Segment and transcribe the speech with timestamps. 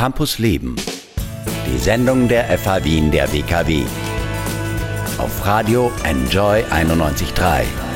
[0.00, 0.76] Campus Leben.
[1.66, 3.82] Die Sendung der FH Wien der WKW.
[5.18, 7.89] Auf Radio Enjoy 91.3.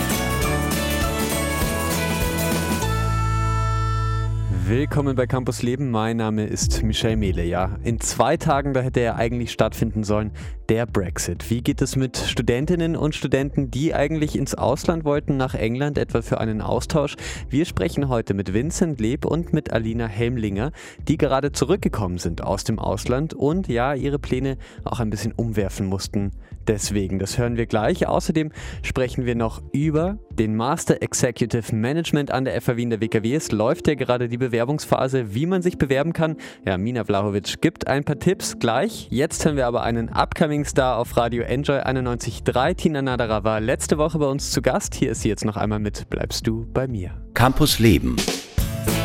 [4.67, 5.91] Willkommen bei Campus Leben.
[5.91, 7.45] Mein Name ist Michel Mehle.
[7.45, 10.31] Ja, in zwei Tagen, da hätte er eigentlich stattfinden sollen,
[10.71, 11.51] der Brexit.
[11.51, 16.23] Wie geht es mit Studentinnen und Studenten, die eigentlich ins Ausland wollten, nach England, etwa
[16.23, 17.17] für einen Austausch?
[17.51, 20.73] Wir sprechen heute mit Vincent Leb und mit Alina Helmlinger,
[21.09, 25.85] die gerade zurückgekommen sind aus dem Ausland und ja, ihre Pläne auch ein bisschen umwerfen
[25.85, 26.31] mussten.
[26.67, 28.07] Deswegen, das hören wir gleich.
[28.07, 28.51] Außerdem
[28.83, 33.35] sprechen wir noch über den Master Executive Management an der FAW in der WKW.
[33.35, 36.37] Es läuft ja gerade die Bewerbungsphase, wie man sich bewerben kann.
[36.65, 39.09] Ja, Mina Vlahovic gibt ein paar Tipps gleich.
[39.11, 42.77] Jetzt hören wir aber einen upcoming Star auf Radio Enjoy 91.3.
[42.77, 44.95] Tina Nadara war letzte Woche bei uns zu Gast.
[44.95, 47.11] Hier ist sie jetzt noch einmal mit Bleibst du bei mir.
[47.35, 48.15] Campus Leben.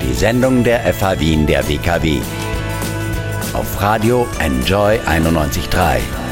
[0.03, 2.19] Die Sendung der FH Wien der WKW.
[3.53, 6.28] Auf Radio Enjoy 91.3.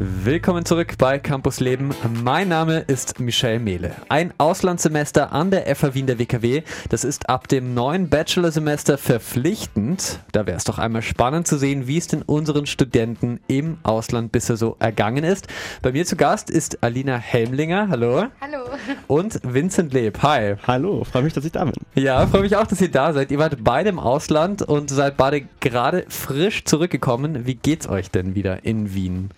[0.00, 1.90] Willkommen zurück bei Campus Leben.
[2.22, 3.96] Mein Name ist Michel Mehle.
[4.08, 6.62] Ein Auslandssemester an der FH Wien der WKW.
[6.88, 10.20] Das ist ab dem neuen Bachelorsemester verpflichtend.
[10.30, 14.30] Da wäre es doch einmal spannend zu sehen, wie es denn unseren Studenten im Ausland
[14.30, 15.48] bisher so ergangen ist.
[15.82, 17.88] Bei mir zu Gast ist Alina Helmlinger.
[17.90, 18.26] Hallo.
[18.40, 18.58] Hallo.
[19.08, 20.22] Und Vincent Leb.
[20.22, 20.54] Hi.
[20.64, 21.74] Hallo, freue mich, dass ich da bin.
[21.96, 23.32] Ja, freue mich auch, dass ihr da seid.
[23.32, 27.46] Ihr wart beide im Ausland und seid beide gerade frisch zurückgekommen.
[27.46, 29.30] Wie geht's euch denn wieder in Wien?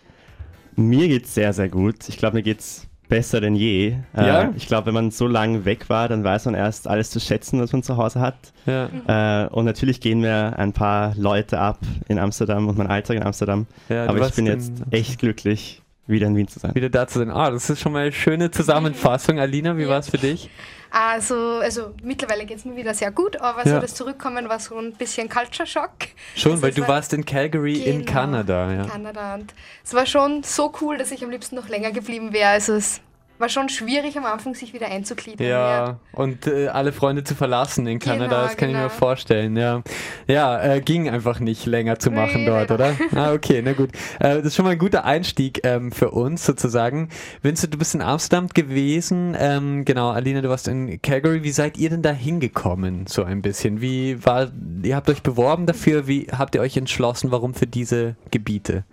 [0.77, 2.09] Mir geht's sehr, sehr gut.
[2.09, 3.97] Ich glaube, mir geht's besser denn je.
[4.17, 4.43] Ja?
[4.43, 7.19] Äh, ich glaube, wenn man so lange weg war, dann weiß man erst alles zu
[7.21, 8.37] schätzen, was man zu Hause hat.
[8.67, 9.45] Ja.
[9.45, 13.23] Äh, und natürlich gehen mir ein paar Leute ab in Amsterdam und mein Alltag in
[13.25, 13.67] Amsterdam.
[13.89, 16.75] Ja, Aber ich bin in- jetzt echt glücklich, wieder in Wien zu sein.
[16.75, 17.31] wieder da zu sein.
[17.31, 19.39] Ah, das ist schon mal eine schöne Zusammenfassung.
[19.39, 19.89] Alina, wie Ja.
[19.89, 20.51] war es für dich?
[20.93, 23.75] Also, also mittlerweile geht es mir wieder sehr gut, aber Ja.
[23.77, 25.91] so das Zurückkommen war so ein bisschen Culture Shock.
[26.35, 28.73] Schon, Also weil du war- warst in Calgary in Genau, Kanada.
[28.73, 28.85] Ja.
[28.87, 29.35] Kanada.
[29.35, 32.49] Und es war schon so cool, dass ich am liebsten noch länger geblieben wäre.
[32.51, 33.01] Also es
[33.41, 35.47] war schon schwierig am Anfang, sich wieder einzugliedern.
[35.47, 38.95] Ja, und äh, alle Freunde zu verlassen in Kanada, Genau, das kann ich mir genau.
[38.95, 39.57] vorstellen.
[39.57, 39.83] Ja,
[40.27, 42.75] ja äh, ging einfach nicht länger zu machen Nee, dort, leider.
[42.75, 43.21] oder?
[43.21, 43.91] Ah, okay, na gut.
[44.19, 47.09] Äh, das ist schon mal ein guter Einstieg ähm, für uns sozusagen.
[47.43, 49.37] Vincent, du bist in Amsterdam gewesen.
[49.39, 51.43] Ähm, genau, Alina, du warst in Calgary.
[51.43, 53.81] Wie seid ihr denn da hingekommen, so ein bisschen?
[53.81, 54.51] Wie war,
[54.83, 58.85] ihr habt euch beworben dafür, wie habt ihr euch entschlossen, warum für diese Gebiete?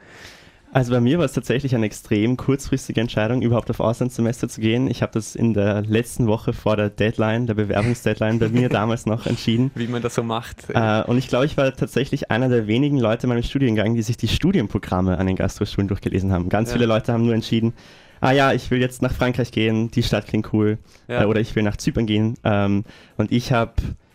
[0.77, 4.87] Also bei mir war es tatsächlich eine extrem kurzfristige Entscheidung, überhaupt auf Auslandssemester zu gehen.
[4.87, 9.07] Ich habe das in der letzten Woche vor der Deadline, der Bewerbungsdeadline bei mir damals
[9.07, 9.71] noch entschieden.
[9.73, 10.69] Wie man das so macht?
[10.69, 14.03] Äh, und ich glaube, ich war tatsächlich einer der wenigen Leute in meinem Studiengang, die
[14.03, 16.47] sich die Studienprogramme an den Gastroschulen durchgelesen haben.
[16.47, 16.73] Ganz Ja.
[16.73, 17.73] viele Leute haben nur entschieden,
[18.21, 20.77] ah ja, ich will jetzt nach Frankreich gehen, die Stadt klingt cool.
[21.07, 21.23] Ja.
[21.23, 22.35] Äh, oder ich will nach Zypern gehen.
[22.43, 22.83] Ähm,
[23.17, 23.73] und ich habe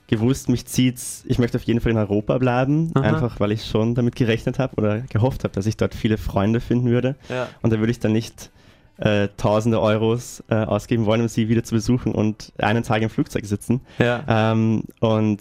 [0.09, 3.03] gewusst, mich zieht's, ich möchte auf jeden Fall in Europa bleiben, Aha.
[3.05, 6.61] einfach weil ich schon damit gerechnet habe oder gehofft habe, dass ich dort viele Freunde
[6.61, 7.17] finden würde.
[7.29, 7.49] ja.
[7.63, 8.51] Und da würde ich dann nicht
[8.99, 13.11] äh, tausende Euros äh, ausgeben wollen, um sie wieder zu besuchen und einen Tag im
[13.11, 13.81] Flugzeug sitzen.
[13.99, 14.25] ja.
[14.29, 15.41] Ähm, und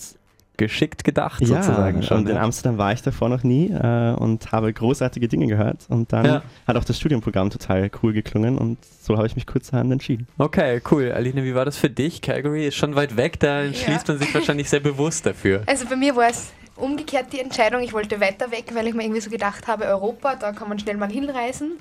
[0.58, 2.18] Geschickt gedacht sozusagen ja, schon.
[2.18, 2.42] und in ja.
[2.44, 5.86] Amsterdam war ich davor noch nie äh, und habe großartige Dinge gehört.
[5.90, 6.42] Und dann Ja.
[6.68, 10.28] hat auch das Studienprogramm total cool geklungen und so habe ich mich kurzerhand entschieden.
[10.38, 11.12] Okay, cool.
[11.14, 12.22] Aline, wie war das für dich?
[12.22, 15.64] Calgary ist schon weit weg, da entschließt man sich wahrscheinlich sehr bewusst dafür.
[15.68, 17.82] Also bei mir war es umgekehrt die Entscheidung.
[17.82, 20.78] Ich wollte weiter weg, weil ich mir irgendwie so gedacht habe, Europa, da kann man
[20.80, 21.74] schnell mal hinreisen.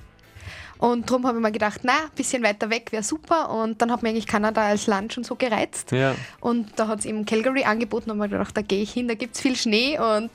[0.80, 3.50] Und darum habe ich mir gedacht, na, ein bisschen weiter weg wäre super.
[3.50, 5.92] Und dann hat mir eigentlich Kanada als Land schon so gereizt.
[5.92, 8.90] Ja, Und da hat es eben Calgary angeboten und habe mir gedacht, da gehe ich
[8.90, 10.30] hin, da gibt es viel Schnee und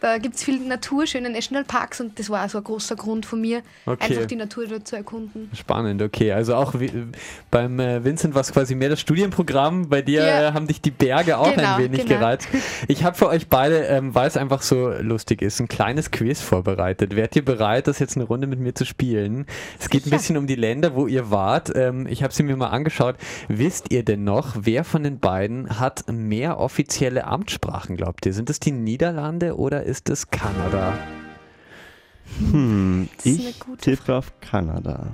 [0.00, 3.40] da gibt es viel Natur, schöne Nationalparks und das war also ein großer Grund von
[3.40, 4.12] mir, Okay.
[4.14, 5.50] einfach die Natur dort zu erkunden.
[5.54, 6.32] spannend, okay.
[6.32, 6.90] Also auch wie,
[7.50, 9.88] beim äh, Vincent war es quasi mehr das Studienprogramm.
[9.88, 10.48] Bei dir Ja.
[10.48, 12.18] äh, haben dich die Berge auch Genau, ein wenig genau.
[12.20, 12.48] gereizt.
[12.86, 16.40] Ich habe für euch beide, ähm, weil es einfach so lustig ist, ein kleines Quiz
[16.40, 17.16] vorbereitet.
[17.16, 19.46] Wärt ihr bereit, das jetzt eine Runde mit mir zu spielen?
[19.78, 20.16] Es geht ein Sicher.
[20.16, 21.72] bisschen um die Länder, wo ihr wart.
[21.74, 23.16] Ähm, ich habe sie mir mal angeschaut.
[23.48, 28.32] Wisst ihr denn noch, wer von den beiden hat mehr offizielle Amtssprachen, glaubt ihr?
[28.32, 30.92] Sind es die Niederlande oder ist es Kanada?
[32.38, 35.06] Hm, ich tippe auf Kanada.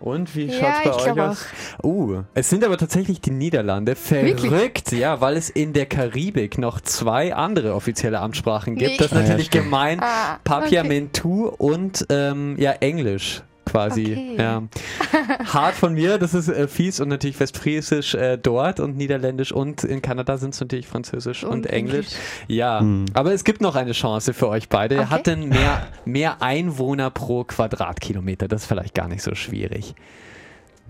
[0.00, 0.52] Und wie Ja,
[0.82, 1.46] schaut's bei ich euch aus?
[1.84, 3.94] Uh, es sind aber tatsächlich die Niederlande.
[4.08, 4.50] Wirklich?
[4.50, 8.92] Verrückt, ja, weil es in der Karibik noch zwei andere offizielle Amtssprachen gibt.
[8.92, 8.96] Nee.
[8.96, 9.64] Das ist Ah, ja, natürlich stimmt.
[9.66, 10.00] gemein.
[10.00, 14.12] Ah, Papiamentu und ähm, ja, Englisch quasi.
[14.12, 14.36] Okay.
[14.38, 14.62] Ja.
[15.52, 19.84] Hart von mir, das ist äh, fies und natürlich Westfriesisch äh, dort und Niederländisch und
[19.84, 21.94] in Kanada sind es natürlich Französisch und, Und Englisch.
[22.06, 22.12] Englisch.
[22.48, 23.06] Ja, Hm.
[23.14, 24.98] aber es gibt noch eine Chance für euch beide.
[25.00, 25.06] Okay.
[25.10, 28.48] Hat denn mehr, mehr Einwohner pro Quadratkilometer?
[28.48, 29.94] Das ist vielleicht gar nicht so schwierig.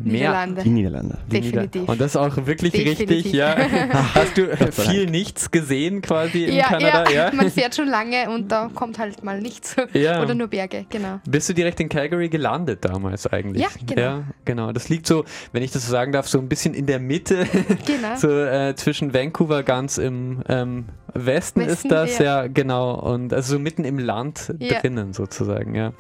[0.02, 0.62] Niederlande.
[0.62, 1.18] Die Niederlande.
[1.30, 1.88] Die Nieder- Definitiv.
[1.88, 3.10] Und das ist auch wirklich Definitiv.
[3.10, 3.56] richtig, ja.
[4.14, 7.04] Hast du viel nichts gesehen quasi in ja, Kanada?
[7.10, 7.34] ja, Ja.
[7.34, 9.76] man fährt schon lange und da kommt halt mal nichts.
[9.92, 10.22] Ja.
[10.22, 11.20] Oder nur Berge, genau.
[11.28, 13.62] Bist du direkt in Calgary gelandet damals eigentlich?
[13.62, 14.00] Ja, genau.
[14.00, 14.72] Ja, genau.
[14.72, 17.46] Das liegt so, wenn ich das so sagen darf, so ein bisschen in der Mitte,
[17.86, 18.14] Genau.
[18.16, 22.42] so äh, zwischen Vancouver ganz im ähm, Westen, Westen, ist das, ja.
[22.42, 22.46] ja.
[22.48, 22.94] genau.
[22.94, 24.80] Und also so mitten im Land Ja.
[24.80, 25.92] drinnen sozusagen, ja.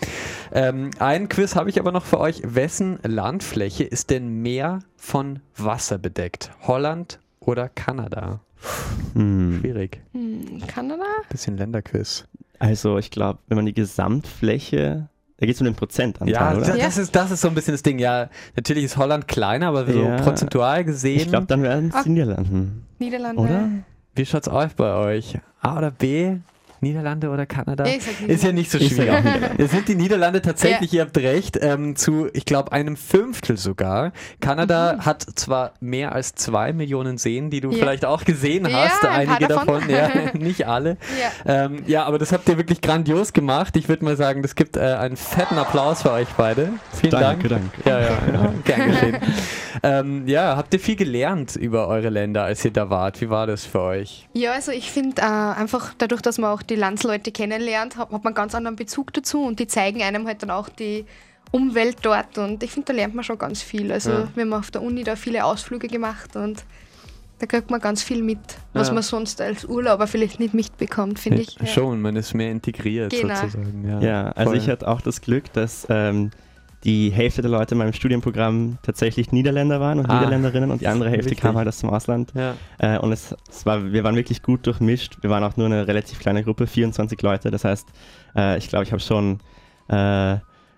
[0.52, 2.42] Ähm, ein Quiz habe ich aber noch für euch.
[2.44, 6.50] Wessen Landfläche ist denn mehr von Wasser bedeckt?
[6.66, 8.40] Holland oder Kanada?
[9.14, 9.58] Hm.
[9.60, 10.00] Schwierig.
[10.12, 11.04] Hm, Kanada?
[11.28, 12.24] Bisschen Länderquiz.
[12.58, 15.08] Also ich glaube, wenn man die Gesamtfläche,
[15.38, 16.76] da geht es um den Prozentanteil, Ja, oder?
[16.76, 16.84] Ja.
[16.84, 17.98] das ist, das ist so ein bisschen das Ding.
[17.98, 20.16] Ja, natürlich ist Holland kleiner, aber so Ja.
[20.16, 21.16] prozentual gesehen.
[21.20, 22.86] Ich glaube, dann werden es die Niederlanden.
[22.98, 23.40] Niederlande?
[23.42, 23.68] Oder?
[24.14, 25.38] Wie schaut's aus bei euch?
[25.62, 26.36] A oder B?
[26.80, 27.84] Niederlande oder Kanada?
[28.26, 29.10] Ist ja nicht so schwierig.
[29.58, 34.12] Es sind die Niederlande tatsächlich, ihr habt recht, ähm, zu, ich glaube, einem Fünftel sogar.
[34.40, 37.74] Kanada hat zwar mehr als zwei Millionen Seen, die du Mhm.
[37.74, 37.78] Ja.
[37.80, 39.66] vielleicht auch gesehen Ja, hast, ein paar einige davon.
[39.88, 40.96] davon, ja, nicht alle.
[41.46, 41.64] Ja.
[41.64, 43.76] Ähm, ja, aber das habt ihr wirklich grandios gemacht.
[43.76, 46.70] Ich würde mal sagen, das gibt äh, einen fetten Applaus für euch beide.
[47.00, 47.70] Vielen Danke, Dank.
[47.84, 47.88] danke.
[47.88, 49.16] Ja, ja, ja gern geschehen.
[49.82, 53.20] ähm, ja, habt ihr viel gelernt über eure Länder, als ihr da wart?
[53.20, 54.28] Wie war das für euch?
[54.32, 58.12] Ja, also ich finde äh, einfach dadurch, dass man auch die Landsleute kennenlernt, hat, hat
[58.12, 61.04] man einen ganz anderen Bezug dazu und die zeigen einem halt dann auch die
[61.52, 63.90] Umwelt dort und ich finde, da lernt man schon ganz viel.
[63.92, 64.28] Also Ja.
[64.34, 66.64] wir haben auf der Uni da viele Ausflüge gemacht und
[67.40, 68.38] da kriegt man ganz viel mit,
[68.72, 68.94] was Ja.
[68.94, 71.56] man sonst als Urlauber vielleicht nicht mitbekommt, finde ich.
[71.58, 71.66] Ja.
[71.66, 73.34] Schon, man ist mehr integriert Genau.
[73.34, 73.84] sozusagen.
[73.88, 74.58] Ja, Ja, also voll.
[74.58, 76.30] ich hatte auch das Glück, dass ähm,
[76.84, 80.86] die Hälfte der Leute in meinem Studienprogramm tatsächlich Niederländer waren und Ah, Niederländerinnen und die
[80.86, 81.42] andere Hälfte wichtig.
[81.42, 82.32] kam halt aus dem Ausland.
[82.34, 82.54] Ja.
[82.78, 85.18] Äh, und es, es war, wir waren wirklich gut durchmischt.
[85.20, 87.50] Wir waren auch nur eine relativ kleine Gruppe, 24 Leute.
[87.50, 87.86] Das heißt,
[88.34, 89.40] äh, ich glaube, ich habe schon
[89.88, 90.36] äh,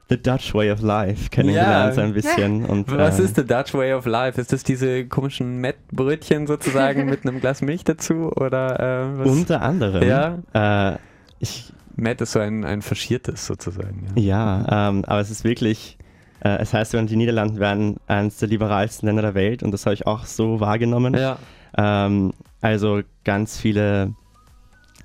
[0.09, 1.93] The Dutch Way of Life kennengelernt, Ja.
[1.93, 2.65] so ein bisschen.
[2.67, 4.41] Und, Was äh, ist the Dutch Way of Life?
[4.41, 8.31] Ist das diese komischen Mettbrötchen sozusagen mit einem Glas Milch dazu?
[8.35, 9.29] Oder äh?
[9.29, 10.03] Unter anderem.
[10.03, 10.93] Ja.
[10.93, 10.99] Äh,
[11.39, 14.07] ich, Mett ist so ein, ein faschiertes sozusagen.
[14.17, 14.65] Ja.
[14.65, 15.99] ja, ähm, aber es ist wirklich.
[16.41, 19.95] Äh, es heißt, die Niederlande wären eines der liberalsten Länder der Welt und das habe
[19.95, 21.15] ich auch so wahrgenommen.
[21.15, 21.39] Ja.
[21.77, 24.15] Ähm, also ganz viele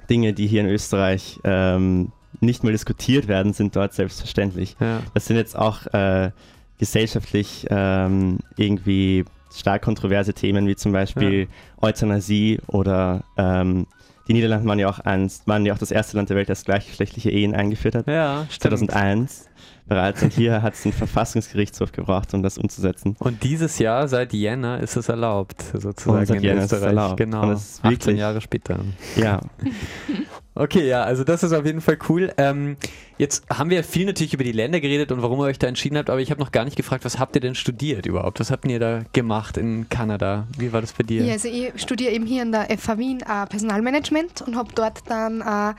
[0.09, 4.75] Dinge, die hier in Österreich ähm, nicht mehr diskutiert werden, sind dort selbstverständlich.
[4.79, 5.01] ja.
[5.13, 6.31] Das sind jetzt auch äh,
[6.79, 11.47] gesellschaftlich ähm, irgendwie stark kontroverse Themen, wie zum Beispiel
[11.81, 13.87] Euthanasie oder ähm,
[14.27, 16.65] die Niederlande waren ja, auch eins, waren ja auch das erste Land der Welt, das
[16.65, 18.07] gleichgeschlechtliche Ehen eingeführt hat.
[18.07, 18.79] Ja, stimmt.
[18.79, 19.50] 2001
[19.87, 20.21] bereits.
[20.23, 23.15] Und hier hat es einen Verfassungsgerichtshof gebraucht, um das umzusetzen.
[23.19, 26.71] Und dieses Jahr, seit Jänner, ist es erlaubt, sozusagen Und seit in Jänner ist es
[26.73, 26.87] Österreich.
[26.89, 27.17] erlaubt.
[27.17, 27.41] Genau.
[27.43, 28.79] Und es ist 18 wirklich- Jahre später.
[29.15, 29.41] Ja,
[30.59, 32.33] Okay, ja, also das ist auf jeden Fall cool.
[32.37, 32.77] Ähm,
[33.19, 35.97] jetzt haben wir viel natürlich über die Länder geredet und warum ihr euch da entschieden
[35.99, 38.39] habt, aber ich habe noch gar nicht gefragt, was habt ihr denn studiert überhaupt?
[38.39, 40.47] Was habt ihr da gemacht in Kanada?
[40.57, 41.23] Wie war das bei dir?
[41.25, 45.03] Ja, also ich studiere eben hier an der FH Wien äh, Personalmanagement und habe dort
[45.07, 45.73] dann äh,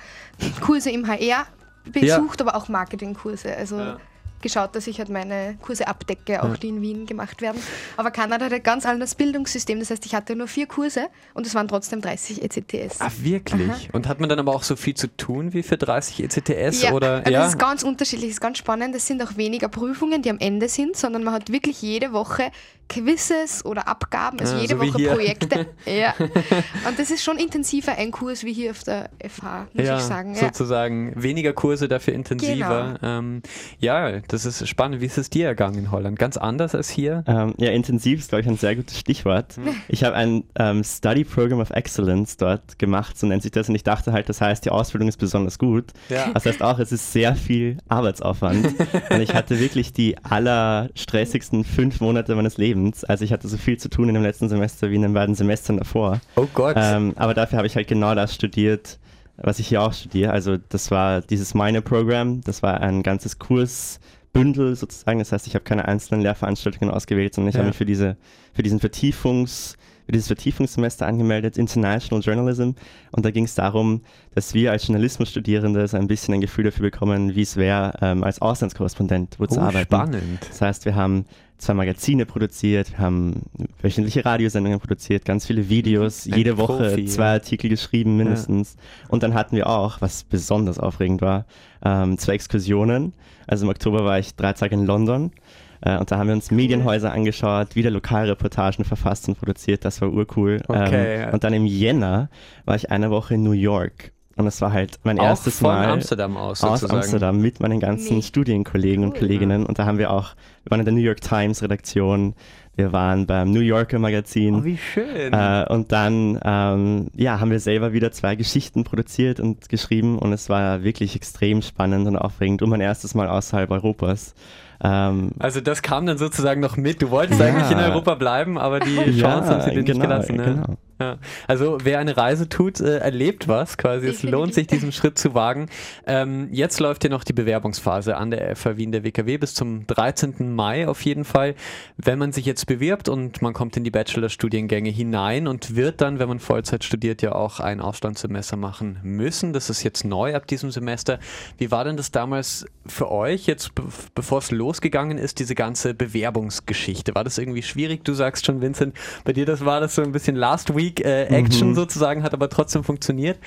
[0.61, 1.45] Kurse im HR
[1.93, 3.57] besucht, aber auch Marketingkurse.
[3.57, 3.99] Also Ja.
[4.41, 6.57] geschaut, dass ich halt meine Kurse abdecke, auch Ja.
[6.57, 7.61] die in Wien gemacht werden.
[7.97, 9.81] Aber Kanada hat ein ganz anderes Bildungssystem.
[9.81, 13.01] Das heißt, ich hatte nur vier Kurse und es waren trotzdem 30 ECTS.
[13.01, 13.89] Ah, wirklich?
[13.93, 16.83] Und hat man dann aber auch so viel zu tun wie für 30 ECTS?
[16.83, 17.15] Ja, oder?
[17.17, 17.41] also ja?
[17.41, 18.95] das ist ganz unterschiedlich, das ist ganz spannend.
[18.95, 22.53] Es sind auch weniger Prüfungen, die am Ende sind, sondern man hat wirklich jede Woche
[22.89, 25.15] Quizzes oder Abgaben, also jede so Woche.
[25.15, 25.67] Projekte.
[25.87, 26.15] ja.
[26.19, 30.03] Und das ist schon intensiver ein Kurs wie hier auf der FH, muss ja, ich
[30.03, 30.35] sagen.
[30.35, 30.41] Ja.
[30.41, 32.99] sozusagen weniger Kurse, dafür intensiver.
[33.03, 33.43] Ähm,
[33.79, 35.01] ja, das ist spannend.
[35.01, 36.19] Wie ist es dir ergangen in Holland?
[36.19, 37.25] Ganz anders als hier?
[37.29, 39.57] ähm, ja intensiv ist, glaube ich, ein sehr gutes Stichwort.
[39.89, 43.69] Ich habe ein ähm, Study Program of Excellence dort gemacht, so nennt sich das.
[43.69, 45.93] Und ich dachte halt, das heißt, die Ausbildung ist besonders gut.
[46.09, 46.31] Ja.
[46.33, 48.67] Das heißt auch, es ist sehr viel Arbeitsaufwand.
[49.11, 52.78] und ich hatte wirklich die allerstressigsten fünf Monate meines Lebens.
[53.09, 55.35] Also ich hatte so viel zu tun in dem letzten Semester wie in den beiden
[55.35, 56.21] Semestern davor.
[56.37, 56.77] Oh Gott.
[56.79, 58.99] Ähm, aber dafür habe ich halt genau das studiert,
[59.37, 60.33] was ich hier auch studiere.
[60.33, 65.19] Also das war dieses Minor-Programm, das war ein ganzes Kursbündel sozusagen.
[65.19, 67.61] Das heißt, ich habe keine einzelnen Lehrveranstaltungen ausgewählt, sondern ich Ja.
[67.61, 68.17] habe mich für, diese,
[68.53, 72.71] für diesen Vertiefungs für dieses Vertiefungssemester angemeldet, International Journalism.
[73.13, 74.01] Und da ging es darum,
[74.35, 78.25] dass wir als Journalismusstudierende so ein bisschen ein Gefühl dafür bekommen, wie es wäre, ähm,
[78.25, 79.85] als Auslandskorrespondent wo zu oh, arbeiten.
[79.85, 80.39] spannend.
[80.49, 81.27] Das heißt, wir haben
[81.59, 83.43] zwei Magazine produziert, haben
[83.83, 87.33] wöchentliche Radiosendungen produziert, ganz viele Videos, Ein jede Woche Profi, zwei ja.
[87.33, 88.77] Artikel geschrieben mindestens.
[89.09, 91.47] Und dann hatten wir auch, was besonders aufregend war,
[91.85, 93.13] ähm, zwei Exkursionen.
[93.47, 95.33] Also im Oktober war ich drei Tage in London.
[95.81, 99.85] Äh, und da haben wir uns Medienhäuser angeschaut, wieder Lokalreportagen verfasst und produziert.
[99.85, 100.63] Das war urcool.
[100.67, 101.25] Okay.
[101.25, 102.31] Ähm, und dann im Jänner
[102.65, 105.69] war ich eine Woche in New York und es war halt mein Auch erstes von
[105.75, 107.01] Mal Amsterdam aus aus sozusagen.
[107.03, 108.23] Amsterdam mit meinen ganzen Nee.
[108.23, 109.19] Studienkollegen und Cool.
[109.19, 112.35] Kolleginnen und da haben wir auch, wir waren in der New York Times Redaktion,
[112.77, 114.55] wir waren beim New Yorker Magazin.
[114.55, 115.33] Oh, wie schön.
[115.33, 120.33] Äh, und dann ähm, ja, haben wir selber wieder zwei Geschichten produziert und geschrieben und
[120.33, 124.35] es war wirklich extrem spannend und aufregend und mein erstes Mal außerhalb Europas.
[124.81, 127.03] Ähm, also das kam dann sozusagen noch mit.
[127.03, 127.47] Du wolltest Ja.
[127.47, 130.37] eigentlich in Europa bleiben, aber die Chance Ja, haben sie dir nicht genau, gelassen.
[130.37, 130.45] Ne?
[130.45, 130.77] genau.
[131.01, 131.19] Ja.
[131.47, 134.09] Also wer eine Reise tut, äh, erlebt was quasi.
[134.09, 135.69] Es lohnt sich, diesen Schritt zu wagen.
[136.07, 139.87] Ähm, jetzt läuft ja noch die Bewerbungsphase an der FH Wien der WKW bis zum
[139.87, 140.55] 13.
[140.55, 141.55] Mai auf jeden Fall.
[141.97, 146.19] Wenn man sich jetzt bewirbt und man kommt in die Bachelorstudiengänge hinein und wird dann,
[146.19, 149.53] wenn man Vollzeit studiert, ja auch ein Auslandssemester machen müssen.
[149.53, 151.21] Das ist jetzt neu ab diesem Semester.
[151.59, 155.95] Wie war denn das damals für euch, jetzt be bevor es losgegangen ist, diese ganze
[155.95, 157.15] Bewerbungsgeschichte?
[157.15, 158.05] War das irgendwie schwierig?
[158.05, 161.25] Du sagst schon, Vincent, bei dir das war das so ein bisschen Last Week äh,
[161.27, 161.75] Action Mhm.
[161.75, 163.39] sozusagen, hat aber trotzdem funktioniert.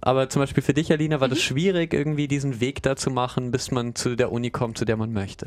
[0.00, 3.50] Aber zum Beispiel für dich, Alina, war das schwierig, irgendwie diesen Weg da zu machen,
[3.50, 5.46] bis man zu der Uni kommt, zu der man möchte?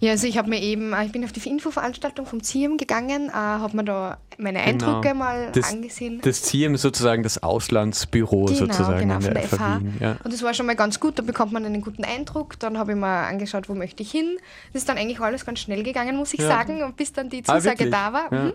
[0.00, 3.30] Ja, also ich habe mir eben, äh, ich bin auf die Infoveranstaltung vom CIEM gegangen,
[3.30, 4.68] äh, habe mir da meine Genau.
[4.98, 6.20] Eindrücke mal Das- angesehen.
[6.22, 9.80] Das CIEM ist sozusagen das Auslandsbüro Genau, sozusagen genau, an von der, der FH.
[9.80, 9.94] Wien.
[9.98, 10.16] Ja.
[10.22, 12.60] Und das war schon mal ganz gut, da bekommt man einen guten Eindruck.
[12.60, 14.36] Dann habe ich mir angeschaut, wo möchte ich hin.
[14.72, 16.46] Das ist dann eigentlich alles ganz schnell gegangen, muss ich Ja.
[16.46, 17.90] sagen, und bis dann die Ah, Zusage wirklich?
[17.90, 18.32] da war.
[18.32, 18.44] Ja.
[18.44, 18.52] Mhm.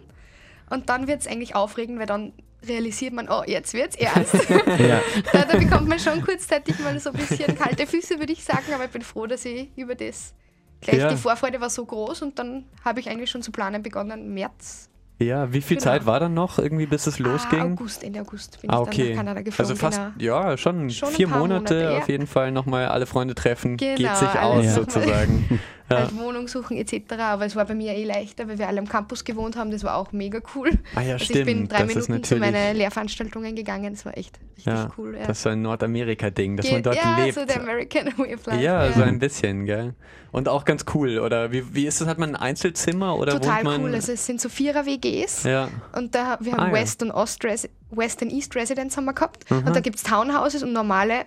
[0.73, 2.33] Und dann wird es eigentlich aufregend, weil dann
[2.67, 4.33] realisiert man, oh, jetzt wird's ernst.
[4.79, 5.01] ja.
[5.31, 8.73] da, da bekommt man schon kurzzeitig mal so ein bisschen kalte Füße, würde ich sagen,
[8.73, 10.33] aber ich bin froh, dass ich über das
[10.81, 11.09] gleich, Ja.
[11.09, 14.89] die Vorfreude war so groß und dann habe ich eigentlich schon zu planen begonnen, März,
[15.19, 15.91] ja, wie viel Genau.
[15.91, 17.61] Zeit war dann noch irgendwie, bis es ah, losging?
[17.61, 19.09] August, Ende August bin Ah, ich dann okay.
[19.11, 19.71] nach Kanada geflogen.
[19.71, 20.41] Also fast, genau.
[20.41, 21.97] ja, schon, Schon vier Monate, Monate, ja.
[21.99, 25.59] auf jeden Fall nochmal alle Freunde treffen, geht Genau, sich aus sozusagen.
[25.89, 25.97] ja.
[25.97, 27.13] halt Wohnung suchen etc.
[27.19, 29.71] Aber es war bei mir eh leichter, weil wir alle am Campus gewohnt haben.
[29.71, 30.69] Das war auch mega cool.
[30.95, 31.39] Ah ja, also stimmt.
[31.39, 33.93] ich bin drei das Minuten zu meinen Lehrveranstaltungen gegangen.
[33.93, 35.15] Das war echt richtig ja, cool.
[35.19, 35.27] Ja.
[35.27, 37.35] das ist so ein Nordamerika-Ding, dass Geht- man dort ja, lebt.
[37.35, 38.61] so der American Way of Life.
[38.63, 39.93] ja, so ein bisschen, gell?
[40.31, 41.51] Und auch ganz cool, oder?
[41.51, 42.07] Wie, wie ist das?
[42.07, 43.81] Hat man ein Einzelzimmer oder Total wohnt man?
[43.83, 43.93] cool.
[43.93, 45.43] Also es sind so Vierer-WGs.
[45.43, 45.69] ja.
[45.95, 46.73] Und da, wir haben Ah, ja.
[46.73, 49.49] West und Ost Resi West und East Residence haben wir gehabt.
[49.51, 49.57] Mhm.
[49.67, 51.25] Und da gibt es Townhouses und normale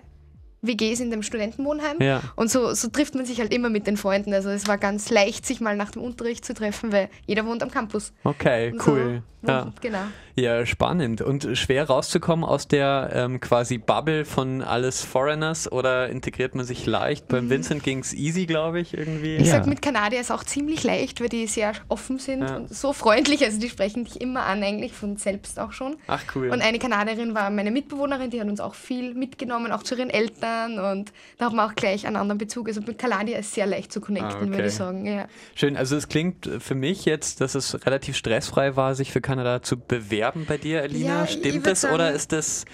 [0.67, 2.01] WGs in dem Studentenwohnheim.
[2.01, 2.21] Ja.
[2.35, 4.33] Und so, so trifft man sich halt immer mit den Freunden.
[4.33, 7.63] Also es war ganz leicht, sich mal nach dem Unterricht zu treffen, weil jeder wohnt
[7.63, 8.13] am Campus.
[8.23, 9.23] Okay, Und cool.
[9.47, 9.71] Ja.
[9.81, 9.99] Genau.
[10.35, 11.21] ja, spannend.
[11.21, 16.85] Und schwer rauszukommen aus der ähm, quasi Bubble von alles Foreigners oder integriert man sich
[16.85, 17.27] leicht?
[17.27, 19.35] Beim Vincent ging es easy, glaube ich, irgendwie.
[19.37, 19.53] Ich Ja.
[19.57, 22.57] sag mit Kanadier ist auch ziemlich leicht, weil die sehr offen sind Ja.
[22.57, 23.43] und so freundlich.
[23.43, 25.95] Also die sprechen dich immer an, eigentlich von selbst auch schon.
[26.07, 26.49] Ach cool.
[26.49, 30.09] Und eine Kanadierin war meine Mitbewohnerin, die hat uns auch viel mitgenommen, auch zu ihren
[30.09, 30.79] Eltern.
[30.79, 32.67] Und da haben wir auch gleich einen anderen Bezug.
[32.67, 34.49] Also mit Kanadier ist sehr leicht zu connecten, Ah, okay.
[34.51, 35.05] würde ich sagen.
[35.05, 35.27] Ja.
[35.55, 39.61] Schön, also es klingt für mich jetzt, dass es relativ stressfrei war, sich für Kanada
[39.61, 41.21] zu bewerben bei dir, Alina.
[41.21, 42.65] Ja, Stimmt das oder sagen, ist das,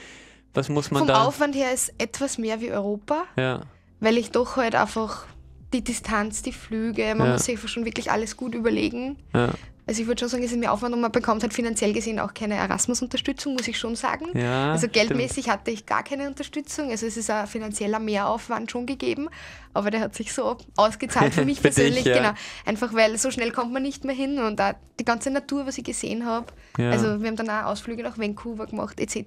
[0.53, 1.23] was muss man Vom da?
[1.25, 3.61] Aufwand her ist etwas mehr wie Europa, ja,
[3.99, 5.25] weil ich doch halt einfach
[5.73, 7.33] die Distanz, die Flüge, man Ja.
[7.33, 9.17] muss sich schon wirklich alles gut überlegen.
[9.33, 9.49] ja,
[9.85, 12.19] Also ich würde schon sagen, es ist mehr Aufwand und man bekommt halt finanziell gesehen
[12.19, 14.27] auch keine Erasmus-Unterstützung, muss ich schon sagen.
[14.37, 14.71] ja.
[14.71, 14.93] Also stimmt.
[14.93, 16.89] geldmäßig hatte ich gar keine Unterstützung.
[16.91, 19.29] Also es ist ein finanzieller Mehraufwand schon gegeben,
[19.73, 22.05] aber der hat sich so ausgezahlt für mich Für dich, persönlich.
[22.05, 22.17] ja.
[22.17, 22.33] Genau.
[22.65, 25.77] Einfach weil so schnell kommt man nicht mehr hin und auch die ganze Natur, was
[25.79, 26.47] ich gesehen habe.
[26.77, 26.91] Ja.
[26.91, 29.17] Also wir haben dann auch Ausflüge nach Vancouver gemacht etc.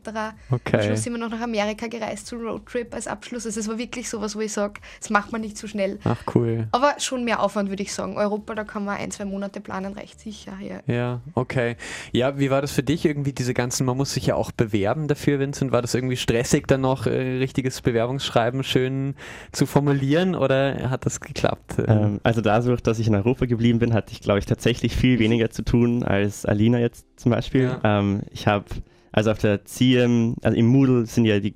[0.50, 0.76] Okay.
[0.76, 3.46] Am Schluss sind wir noch nach Amerika gereist zu Roadtrip als Abschluss.
[3.46, 5.98] Also es war wirklich sowas, wo ich sage, das macht man nicht so schnell.
[6.04, 6.68] Ach cool.
[6.70, 8.16] Aber schon mehr Aufwand, würde ich sagen.
[8.16, 10.52] Europa, da kann man ein, zwei Monate planen, reicht sicher.
[10.60, 10.80] Ja.
[10.86, 11.76] Ja, okay.
[12.12, 15.08] Ja, wie war das für dich irgendwie, diese ganzen, man muss sich ja auch bewerben
[15.08, 15.72] dafür, Vincent?
[15.72, 19.16] War das irgendwie stressig, dann noch äh, richtiges Bewerbungsschreiben schön
[19.50, 21.76] zu formulieren oder hat das geklappt?
[21.86, 25.18] Ähm, also dadurch, dass ich in Europa geblieben bin, hatte ich, glaube ich, tatsächlich viel
[25.18, 27.64] weniger zu tun als Alina jetzt zum Beispiel.
[27.82, 27.98] Ja.
[27.98, 28.64] Ähm, ich habe,
[29.12, 31.54] also auf der CIEM, also im Moodle sind ja die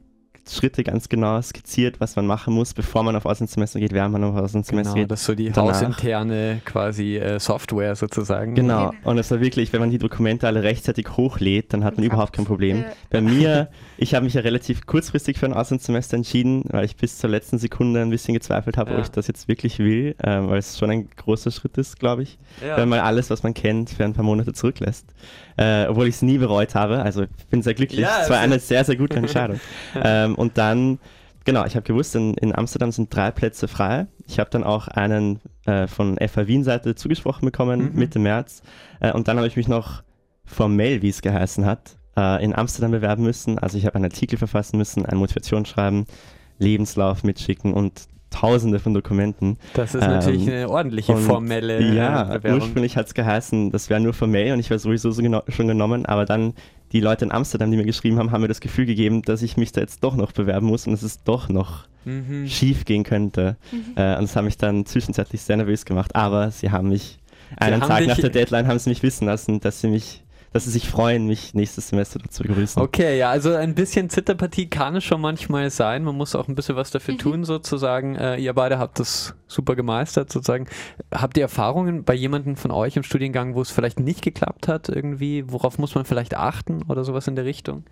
[0.49, 4.25] Schritte ganz genau skizziert, was man machen muss, bevor man auf Auslandssemester geht, während man
[4.25, 5.11] auf Auslandssemester genau, geht.
[5.11, 5.75] das ist so die danach.
[5.75, 8.55] hausinterne quasi äh, Software sozusagen.
[8.55, 12.05] Genau, und es war wirklich, wenn man die Dokumente alle rechtzeitig hochlädt, dann hat man
[12.05, 12.85] überhaupt kein Problem.
[13.11, 13.69] Bei mir,
[14.01, 17.59] ich habe mich ja relativ kurzfristig für ein Auslandssemester entschieden, weil ich bis zur letzten
[17.59, 18.97] Sekunde ein bisschen gezweifelt habe, Ja.
[18.99, 22.23] ob ich das jetzt wirklich will, ähm, weil es schon ein großer Schritt ist, glaube
[22.23, 22.77] ich, Ja.
[22.79, 25.07] wenn man alles, was man kennt, für ein paar Monate zurücklässt.
[25.57, 28.01] Äh, obwohl ich es nie bereut habe, also ich bin sehr glücklich.
[28.01, 29.61] Ja, es war eine sehr, sehr gute Entscheidung.
[30.03, 30.99] ähm, und dann,
[31.45, 34.07] genau, ich habe gewusst, in, in Amsterdam sind drei Plätze frei.
[34.27, 37.99] Ich habe dann auch einen äh, von FH Wien-Seite zugesprochen bekommen, Mhm.
[37.99, 38.63] Mitte März.
[39.01, 40.03] Äh, und dann habe ich mich noch
[40.47, 43.59] formell, wie es geheißen hat, äh, in Amsterdam bewerben müssen.
[43.59, 46.07] Also ich habe einen Artikel verfassen müssen, ein Motivationsschreiben,
[46.59, 49.59] Lebenslauf mitschicken und tausende von Dokumenten.
[49.75, 52.61] Das ist Ähm, natürlich eine ordentliche formelle Ja, äh, Bewerbung.
[52.61, 55.67] ursprünglich hat es geheißen, das wäre nur formell und ich wäre sowieso so geno schon
[55.67, 56.55] genommen, aber dann
[56.93, 59.57] die Leute in Amsterdam, die mir geschrieben haben, haben mir das Gefühl gegeben, dass ich
[59.57, 62.47] mich da jetzt doch noch bewerben muss und dass es doch noch mhm.
[62.47, 63.57] schief gehen könnte.
[63.73, 63.97] Mhm.
[63.97, 66.15] Äh, und das hat mich dann zwischenzeitlich sehr nervös gemacht.
[66.17, 67.19] Aber sie haben mich,
[67.51, 70.65] sie einen Tag nach der Deadline haben sie mich wissen lassen, dass sie mich dass
[70.65, 72.83] sie sich freuen, mich nächstes Semester zu begrüßen.
[72.83, 76.03] Okay, ja, also ein bisschen Zitterpartie kann es schon manchmal sein.
[76.03, 77.19] Man muss auch ein bisschen was dafür mhm.
[77.19, 78.17] tun, sozusagen.
[78.17, 80.67] Äh, ihr beide habt das super gemeistert, sozusagen.
[81.13, 84.89] Habt ihr Erfahrungen bei jemandem von euch im Studiengang, wo es vielleicht nicht geklappt hat,
[84.89, 85.45] irgendwie?
[85.47, 87.85] Worauf muss man vielleicht achten oder sowas in der Richtung?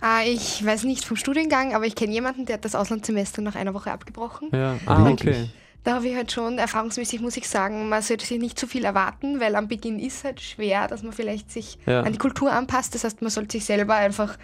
[0.00, 3.56] Ah, ich weiß nicht vom Studiengang, aber ich kenne jemanden, der hat das Auslandssemester nach
[3.56, 4.50] einer Woche abgebrochen.
[4.52, 5.48] Ja, ah, okay
[5.84, 8.84] da habe ich halt schon, erfahrungsmäßig muss ich sagen, man sollte sich nicht zu viel
[8.84, 12.02] erwarten, weil am Beginn ist halt schwer, dass man vielleicht sich ja.
[12.02, 12.94] an die Kultur anpasst.
[12.94, 14.38] Das heißt, man sollte sich selber einfach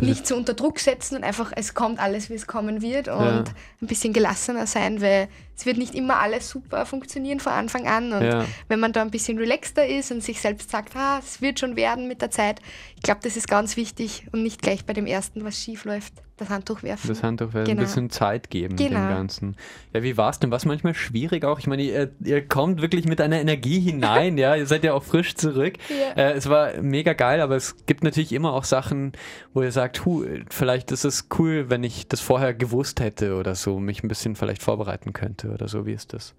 [0.00, 3.18] nicht so unter Druck setzen und einfach, es kommt alles, wie es kommen wird und
[3.18, 3.44] ja.
[3.82, 8.12] ein bisschen gelassener sein, weil es wird nicht immer alles super funktionieren von Anfang an
[8.12, 8.44] und ja.
[8.68, 11.74] wenn man da ein bisschen relaxter ist und sich selbst sagt, ah, es wird schon
[11.74, 12.60] werden mit der Zeit,
[12.94, 16.14] ich glaube, das ist ganz wichtig und nicht gleich bei dem ersten, was schief läuft
[16.38, 17.08] das Handtuch werfen.
[17.08, 17.80] Das Handtuch werfen, genau.
[17.80, 19.00] ein bisschen Zeit geben genau.
[19.00, 19.56] dem Ganzen.
[19.92, 20.50] Ja, wie war es denn?
[20.50, 21.58] War es manchmal schwierig auch?
[21.58, 25.02] Ich meine, ihr, ihr, kommt wirklich mit einer Energie hinein, ja, ihr seid ja auch
[25.02, 25.74] frisch zurück.
[25.88, 26.12] Ja.
[26.22, 29.12] Äh, es war mega geil, aber es gibt natürlich immer auch Sachen,
[29.52, 33.54] wo ihr sagt, hu, vielleicht ist es cool, wenn ich das vorher gewusst hätte oder
[33.54, 35.86] so, mich ein bisschen vielleicht vorbereiten könnte oder so.
[35.86, 36.34] Wie ist das?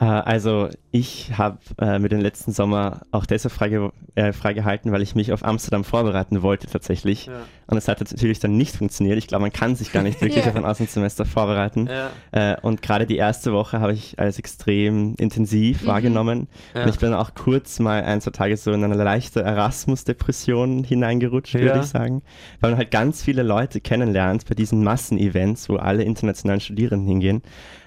[0.00, 3.54] Äh, also ich habe äh, mir den letzten Sommer auch deshalb
[4.16, 7.26] äh, freigehalten, weil ich mich auf Amsterdam vorbereiten wollte tatsächlich.
[7.26, 7.42] Ja.
[7.66, 9.18] Und es hat natürlich dann nicht funktioniert.
[9.18, 10.50] Ich glaube, man kann sich gar nicht wirklich ja.
[10.50, 11.88] auf ein Außensemester vorbereiten.
[11.88, 12.10] Ja.
[12.32, 15.86] Äh, und gerade die erste Woche habe ich als extrem intensiv mhm.
[15.86, 16.48] wahrgenommen.
[16.74, 21.54] Und ich bin auch kurz mal ein, zwei Tage so in eine leichte Erasmus-Depression hineingerutscht,
[21.54, 22.22] würde ich sagen.
[22.60, 27.42] Weil man halt ganz viele Leute kennenlernt bei diesen Massenevents, wo alle internationalen Studierenden hingehen.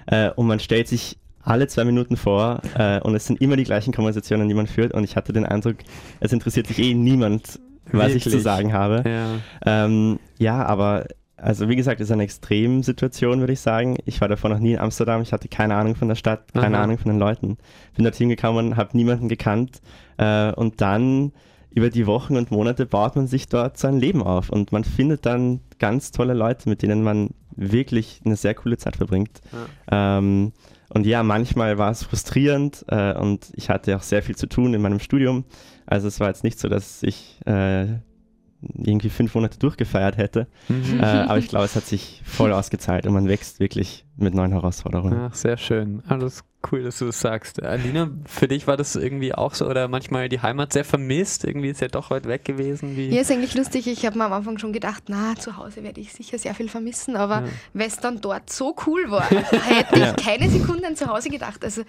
[0.06, 3.64] Äh, und man stellt sich alle zwei Minuten vor äh, und es sind immer die
[3.64, 5.76] gleichen Konversationen, die man führt und ich hatte den Eindruck,
[6.20, 7.60] es interessiert sich eh niemand,
[7.92, 8.26] was Wirklich?
[8.26, 9.04] ich zu sagen habe.
[9.06, 9.84] Ja.
[9.84, 13.98] Ähm, ja, aber also wie gesagt, es ist eine Extremsituation, würde ich sagen.
[14.06, 16.76] Ich war davor noch nie in Amsterdam, ich hatte keine Ahnung von der Stadt, keine
[16.76, 16.84] Aha.
[16.84, 17.58] Ahnung von den Leuten.
[17.94, 19.82] Bin dort hingekommen, habe niemanden gekannt
[20.16, 21.32] äh, und dann
[21.70, 25.26] über die Wochen und Monate baut man sich dort sein Leben auf und man findet
[25.26, 29.40] dann ganz tolle Leute, mit denen man wirklich eine sehr coole Zeit verbringt.
[29.90, 30.18] Ja.
[30.18, 30.52] Ähm,
[30.90, 34.74] und ja, manchmal war es frustrierend äh, und ich hatte auch sehr viel zu tun
[34.74, 35.44] in meinem Studium.
[35.86, 37.86] Also es war jetzt nicht so, dass ich äh,
[38.76, 40.46] irgendwie fünf Monate durchgefeiert hätte.
[40.68, 41.00] Mhm.
[41.00, 44.52] Äh, aber ich glaube, es hat sich voll ausgezahlt und man wächst wirklich mit neuen
[44.52, 45.28] Herausforderungen.
[45.30, 46.02] Ach, sehr schön.
[46.08, 47.62] Alles cool, dass du das sagst.
[47.62, 51.44] Alina, für dich war das irgendwie auch so oder manchmal die Heimat sehr vermisst?
[51.44, 52.96] Irgendwie ist ja doch weit weg gewesen.
[52.96, 53.86] Wie ja, ist eigentlich lustig.
[53.86, 56.68] Ich habe mir am Anfang schon gedacht, na, zu Hause werde ich sicher sehr viel
[56.68, 57.48] vermissen, aber ja.
[57.74, 60.14] weil es dann dort so cool war, hätte ja.
[60.16, 61.64] ich keine Sekunde an zu Hause gedacht.
[61.64, 61.82] Also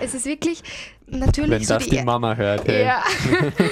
[0.00, 0.62] es ist wirklich
[1.06, 2.66] natürlich Wenn so das die, die Mama hört.
[2.66, 2.86] Hey.
[2.86, 3.02] Ja.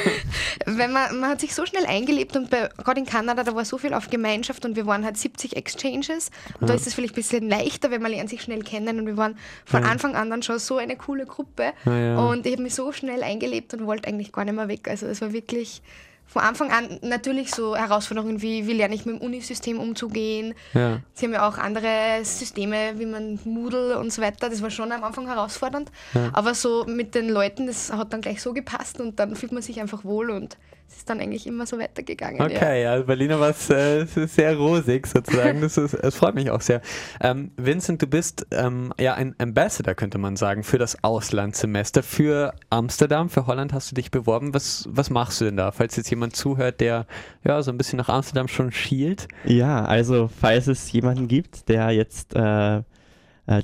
[0.66, 3.78] Wenn man, man hat sich so schnell eingelebt und gerade in Kanada, da war so
[3.78, 6.66] viel auf Gemeinschaft und wir waren halt 70 Exchanges und ja.
[6.68, 9.16] da ist es vielleicht ein bisschen leichter, wenn man lernt sich schnell kennen und wir
[9.16, 11.72] waren von Anfang an dann schon so eine coole Gruppe.
[11.84, 12.18] Ja.
[12.18, 14.88] Und ich habe mich so schnell eingelebt und wollte eigentlich gar nicht mehr weg.
[14.88, 15.82] Also es war wirklich
[16.30, 20.54] von Anfang an natürlich so Herausforderungen wie, wie lerne ich mit dem Unisystem umzugehen.
[20.74, 21.00] Ja.
[21.12, 24.48] Sie haben ja auch andere Systeme, wie man Moodle und so weiter.
[24.48, 25.90] Das war schon am Anfang herausfordernd.
[26.14, 26.30] Ja.
[26.32, 29.62] Aber so mit den Leuten, das hat dann gleich so gepasst und dann fühlt man
[29.62, 30.56] sich einfach wohl und
[30.90, 32.42] es ist dann eigentlich immer so weitergegangen.
[32.42, 35.60] Okay, ja, also Berliner war es äh, sehr rosig sozusagen.
[35.70, 36.80] Das, ist, das freut mich auch sehr.
[37.20, 42.02] Ähm, Vincent, du bist ähm, ja ein Ambassador, könnte man sagen, für das Auslandssemester.
[42.02, 44.52] Für Amsterdam, für Holland hast du dich beworben.
[44.52, 47.06] Was, was machst du denn da, falls jetzt jemand zuhört, der
[47.44, 49.28] ja so ein bisschen nach Amsterdam schon schielt?
[49.44, 52.82] Ja, also falls es jemanden gibt, der jetzt äh, äh,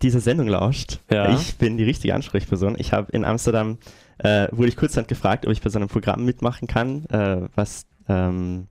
[0.01, 1.33] diese Sendung lauscht, ja.
[1.33, 2.77] ich bin die richtige Ansprechperson.
[2.79, 3.79] Ich habe in Amsterdam
[4.19, 7.87] äh, wurde ich kurzhand gefragt, ob ich bei so einem Programm mitmachen kann, äh, was
[8.09, 8.69] ähm,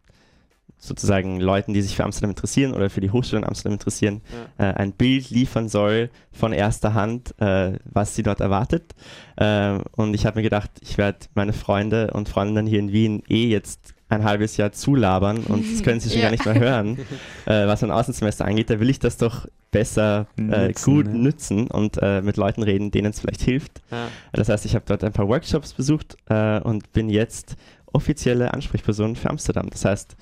[0.78, 4.22] sozusagen Leuten, die sich für Amsterdam interessieren oder für die Hochschule in Amsterdam interessieren,
[4.60, 4.70] ja.
[4.70, 8.94] äh, ein Bild liefern soll von erster Hand, äh, was sie dort erwartet.
[9.36, 13.24] Äh, und ich habe mir gedacht, ich werde meine Freunde und Freundinnen hier in Wien
[13.28, 16.26] eh jetzt ein halbes Jahr zulabern und das können sie schon ja.
[16.26, 16.98] gar nicht mehr hören,
[17.46, 18.70] äh, was ein Außensemester angeht.
[18.70, 21.20] Da will ich das doch besser äh, gut ne?
[21.20, 23.82] nützen und äh, mit Leuten reden, denen es vielleicht hilft.
[23.92, 24.08] Ja.
[24.32, 27.56] Das heißt, ich habe dort ein paar Workshops besucht äh, und bin jetzt
[27.92, 29.70] offizielle Ansprechperson für Amsterdam.
[29.70, 30.16] Das heißt,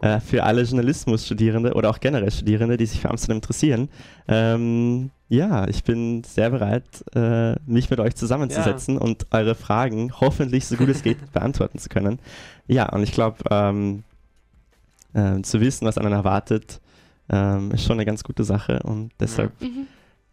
[0.00, 3.88] äh, für alle Journalismusstudierende oder auch generell Studierende, die sich für Amsterdam interessieren.
[4.28, 9.00] Ähm, ja, ich bin sehr bereit, äh, mich mit euch zusammenzusetzen ja.
[9.00, 12.18] und eure Fragen hoffentlich so gut es geht beantworten zu können.
[12.70, 14.04] Ja, und ich glaube, ähm,
[15.12, 16.80] äh, zu wissen, was einen erwartet,
[17.28, 19.66] ähm, ist schon eine ganz gute Sache und deshalb ja.
[19.66, 19.86] mhm.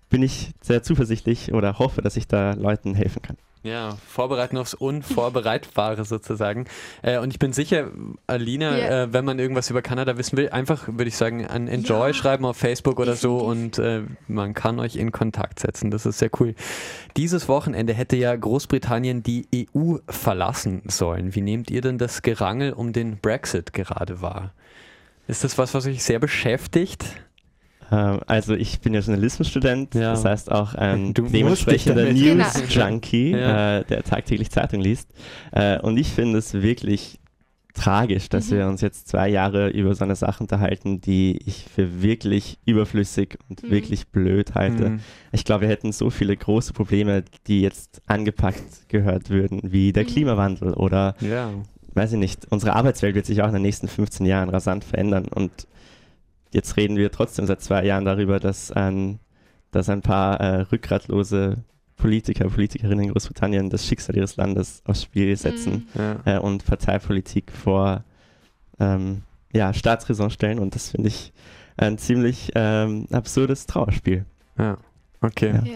[0.09, 3.37] bin ich sehr zuversichtlich oder hoffe, dass ich da Leuten helfen kann.
[3.63, 6.65] Ja, vorbereiten aufs Unvorbereitbare sozusagen.
[7.01, 7.87] Äh, und ich bin sicher,
[8.27, 9.03] Alina, Ja.
[9.03, 12.13] äh, wenn man irgendwas über Kanada wissen will, einfach, würde ich sagen, an Enjoy Ja.
[12.13, 14.09] schreiben auf Facebook oder so und Definitiv.
[14.09, 15.91] äh, man kann euch in Kontakt setzen.
[15.91, 16.55] Das ist sehr cool.
[17.17, 21.35] Dieses Wochenende hätte ja Großbritannien die EU verlassen sollen.
[21.35, 24.53] Wie nehmt ihr denn das Gerangel um den Brexit gerade wahr?
[25.27, 27.05] Ist das was, was euch sehr beschäftigt?
[27.91, 30.11] Ähm, also ich bin ja Journalismusstudent, Ja.
[30.11, 33.79] das heißt auch ein Du musst dementsprechender News-Junkie, Ja.
[33.79, 35.09] äh, der tagtäglich Zeitung liest.
[35.51, 37.19] Äh, und ich finde es wirklich
[37.73, 42.01] tragisch, dass wir uns jetzt zwei Jahre über so eine Sache unterhalten, die ich für
[42.01, 43.69] wirklich überflüssig und Mhm.
[43.69, 44.89] wirklich blöd halte.
[44.89, 44.99] Mhm.
[45.31, 50.03] Ich glaube, wir hätten so viele große Probleme, die jetzt angepackt gehört würden, wie der
[50.03, 50.07] Mhm.
[50.07, 51.51] Klimawandel oder Ja.
[51.93, 55.25] weiß ich nicht, unsere Arbeitswelt wird sich auch in den nächsten 15 Jahren rasant verändern
[55.33, 55.51] und
[56.51, 59.19] jetzt reden wir trotzdem seit zwei Jahren darüber, dass ein,
[59.71, 61.57] dass ein paar äh, rückgratlose
[61.97, 66.37] Politiker, Politikerinnen in Großbritannien das Schicksal ihres Landes aufs Spiel setzen Ja.
[66.37, 68.03] äh, und Parteipolitik vor
[68.79, 71.33] ähm, ja, Staatsräson stellen und das finde ich
[71.77, 74.25] ein ziemlich ähm, absurdes Trauerspiel.
[74.57, 74.77] ja.
[75.21, 75.53] Okay.
[75.65, 75.71] Ja.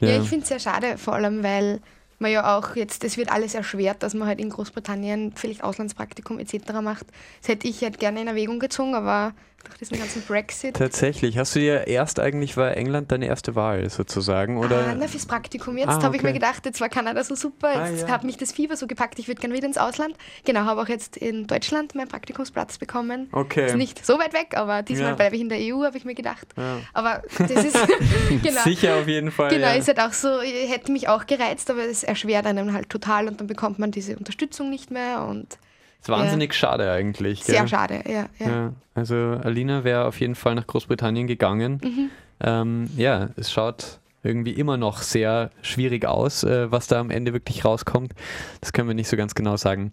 [0.00, 0.08] Ja.
[0.08, 1.80] Ja, ich finde es sehr schade, vor allem weil
[2.18, 6.38] man ja auch jetzt, es wird alles erschwert, dass man halt in Großbritannien vielleicht Auslandspraktikum
[6.38, 6.54] etc.
[6.82, 7.06] macht.
[7.40, 10.76] Das hätte ich halt gerne in Erwägung gezogen, aber durch diesen ganzen Brexit.
[10.76, 11.38] Tatsächlich.
[11.38, 14.58] Hast du dir erst eigentlich, war England deine erste Wahl sozusagen?
[14.58, 14.86] Oder?
[14.88, 16.38] Ah, na, fürs Praktikum jetzt Ah, habe ich mir okay.
[16.38, 18.08] gedacht, jetzt war Kanada so super, Ah, jetzt ja.
[18.08, 20.14] hat mich das Fieber so gepackt, ich würde gerne wieder ins Ausland.
[20.44, 23.28] Genau, habe auch jetzt in Deutschland meinen Praktikumsplatz bekommen.
[23.32, 23.66] okay.
[23.66, 25.14] Ist nicht so weit weg, aber diesmal Ja.
[25.14, 26.46] bleibe ich in der EU, habe ich mir gedacht.
[26.56, 26.78] ja.
[26.92, 27.76] Aber das ist,
[28.42, 28.62] genau.
[28.62, 29.50] Sicher auf jeden Fall.
[29.50, 29.74] Genau, ja.
[29.74, 33.40] ist halt auch so, hätte mich auch gereizt, aber es erschwert einem halt total und
[33.40, 35.58] dann bekommt man diese Unterstützung nicht mehr und
[36.00, 37.44] ist wahnsinnig schade eigentlich.
[37.44, 37.68] sehr gell?
[37.68, 38.26] schade, ja.
[38.38, 38.50] ja.
[38.50, 41.80] Ja, also Alina wäre auf jeden Fall nach Großbritannien gegangen.
[41.82, 42.10] Mhm.
[42.42, 47.32] Ähm, ja, es schaut irgendwie immer noch sehr schwierig aus, äh, was da am Ende
[47.32, 48.12] wirklich rauskommt.
[48.60, 49.92] Das können wir nicht so ganz genau sagen.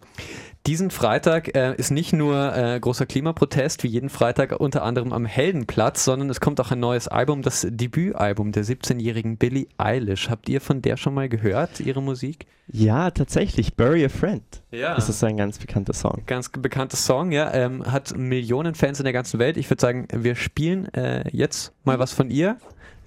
[0.65, 5.25] Diesen Freitag äh, ist nicht nur äh, großer Klimaprotest, wie jeden Freitag unter anderem am
[5.25, 10.29] Heldenplatz, sondern es kommt auch ein neues Album, das Debütalbum der 17-jährigen Billie Eilish.
[10.29, 12.47] Habt ihr von der schon mal gehört, ihre Musik?
[12.69, 14.43] Ja, tatsächlich, Bury a Friend.
[14.71, 14.93] Ja.
[14.93, 16.23] Das ist ein ganz bekannter Song.
[16.25, 17.53] Ganz bekannter Song, ja.
[17.53, 19.55] Ähm, hat Millionen Fans in der ganzen Welt.
[19.55, 22.57] Ich würde sagen, wir spielen äh, jetzt mal was von ihr.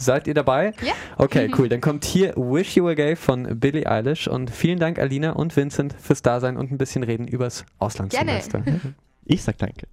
[0.01, 0.73] Seid ihr dabei?
[0.83, 0.95] Ja.
[1.19, 1.69] Okay, cool.
[1.69, 4.29] Dann kommt hier Wish You Were Gay von Billie Eilish.
[4.29, 8.63] Und vielen Dank, Alina und Vincent, fürs Dasein und ein bisschen reden übers Auslandssemester.
[9.27, 9.87] Ich sag danke.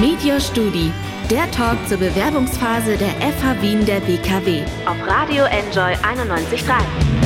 [0.00, 0.90] Mediostudi,
[1.30, 4.62] der Talk zur Bewerbungsphase der FH Wien der WKW.
[4.86, 7.19] Auf Radio Enjoy 91.3.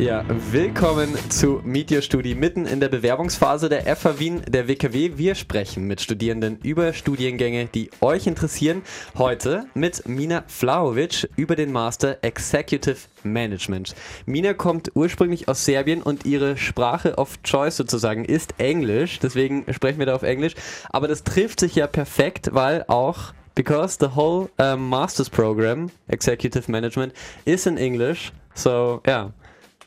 [0.00, 5.18] Ja, willkommen zu Meet Your Studi mitten in der Bewerbungsphase der FH Wien der WKW.
[5.18, 8.80] Wir sprechen mit Studierenden über Studiengänge, die euch interessieren.
[9.18, 13.94] Heute mit Mina Flaovic über den Master Executive Management.
[14.24, 19.18] Mina kommt ursprünglich aus Serbien und ihre Sprache of Choice sozusagen ist Englisch.
[19.18, 20.54] Deswegen sprechen wir da auf Englisch.
[20.88, 26.70] Aber das trifft sich ja perfekt, weil auch because the whole um, master's program, Executive
[26.70, 27.12] Management,
[27.44, 28.32] is in English.
[28.54, 29.30] So, yeah.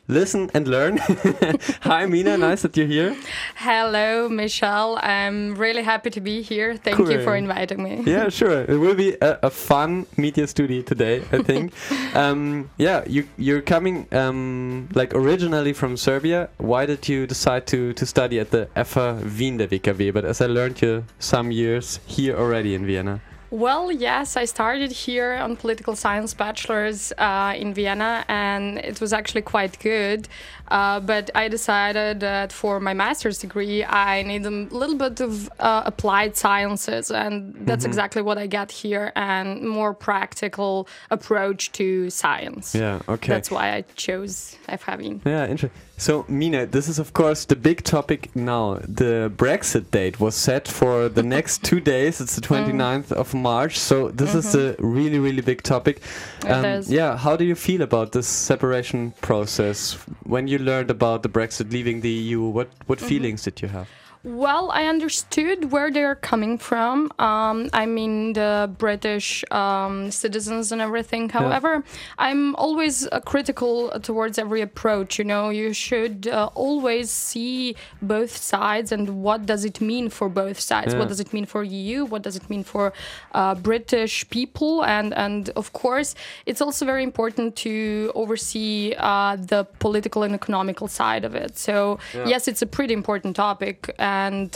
[0.08, 0.98] Listen and learn.
[1.82, 2.38] Hi, Mina.
[2.44, 3.16] Nice that you're here.
[3.56, 5.00] Hello, Michelle.
[5.02, 6.76] I'm really happy to be here.
[6.76, 8.04] Thank you for inviting me.
[8.06, 8.66] Yeah, sure.
[8.68, 11.74] It will be a, a fun media studio today, I think.
[12.16, 16.50] um, yeah, you you're coming um, like originally from Serbia.
[16.58, 20.12] Why did you decide to to study at the FH Wien der WKW?
[20.14, 23.22] But as I learned, you some years here already in Vienna.
[23.54, 29.14] Well, yes, I started here on political science bachelor's uh, in Vienna, and it was
[29.14, 30.28] actually quite good.
[30.70, 35.50] Uh, but I decided that for my master's degree, I need a little bit of
[35.60, 42.10] uh, applied sciences, and that's exactly what I get here, and more practical approach to
[42.10, 42.74] science.
[42.74, 43.02] Yeah.
[43.08, 43.30] Okay.
[43.34, 45.72] That's why I chose FH Yeah, interesting.
[45.98, 48.80] So, Mina, this is of course the big topic now.
[48.88, 52.20] The Brexit date was set for the next two days.
[52.20, 53.80] It's the 29th of March.
[53.80, 56.02] So, this is a really, really big topic.
[56.46, 56.82] Um.
[56.88, 59.94] Yeah, how do you feel about this separation process?
[60.24, 63.08] When you learned about the Brexit leaving the EU, what, what mm-hmm.
[63.08, 63.88] feelings did you have?
[64.26, 67.12] Well, I understood where they're coming from.
[67.20, 71.28] Um, I mean, the British um, citizens and everything.
[71.28, 71.84] However,
[72.18, 75.20] I'm always uh, critical towards every approach.
[75.20, 80.30] You know, you should uh, always see both sides and what does it mean for
[80.30, 80.94] both sides.
[80.94, 81.00] Yeah.
[81.00, 82.06] What does it mean for EU?
[82.06, 82.94] What does it mean for
[83.34, 84.86] uh, British people?
[84.86, 90.88] And and of course, it's also very important to oversee uh, the political and economical
[90.88, 91.58] side of it.
[91.58, 92.28] So Yeah.
[92.34, 94.13] yes, it's a pretty important topic and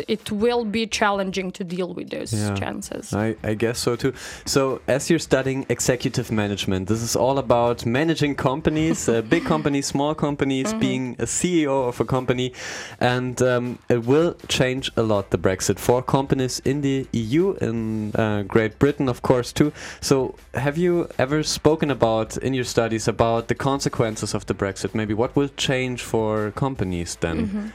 [0.08, 2.54] it will be challenging to deal with those Yeah.
[2.56, 3.14] chances.
[3.14, 4.14] I, I guess so too.
[4.46, 9.86] So, as you're studying executive management, this is all about managing companies, uh, big companies,
[9.88, 12.54] small companies, being a CEO of a company,
[13.00, 18.12] and um, it will change a lot the Brexit for companies in the EU, in
[18.16, 19.72] uh, Great Britain, of course, too.
[20.02, 24.94] So, have you ever spoken about in your studies about the consequences of the Brexit?
[24.94, 27.72] Maybe what will change for companies then?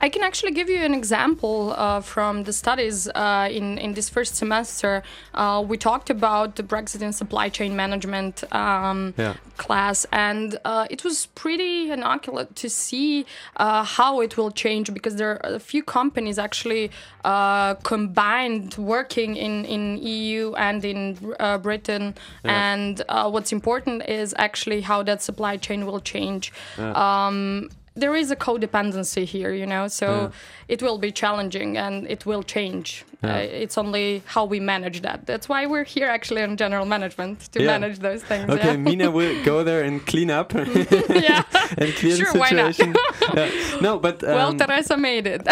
[0.00, 4.08] I can actually give you an example uh, from the studies uh, in in this
[4.08, 5.02] first semester.
[5.34, 9.34] Uh, we talked about the Brexit and supply chain management um, Yeah.
[9.56, 13.24] class, and uh, it was pretty inoculate to see
[13.56, 16.90] uh, how it will change because there are a few companies actually
[17.24, 22.14] uh, combined working in in EU and in uh, Britain,
[22.44, 26.52] and uh, what's important is actually how that supply chain will change.
[26.78, 30.30] Um, there is a codependency here, you know, so Yeah.
[30.74, 33.04] it will be challenging and it will change.
[33.22, 33.34] Yeah.
[33.34, 35.26] Uh, it's only how we manage that.
[35.26, 37.66] That's why we're here actually in general management to Yeah.
[37.78, 38.48] manage those things.
[38.50, 38.76] Okay, yeah.
[38.76, 41.42] Mina will go there and clean up yeah.
[41.78, 42.78] and clear Sure, the why not?
[42.78, 43.50] yeah.
[43.80, 45.42] No, but um, well, Teresa made it.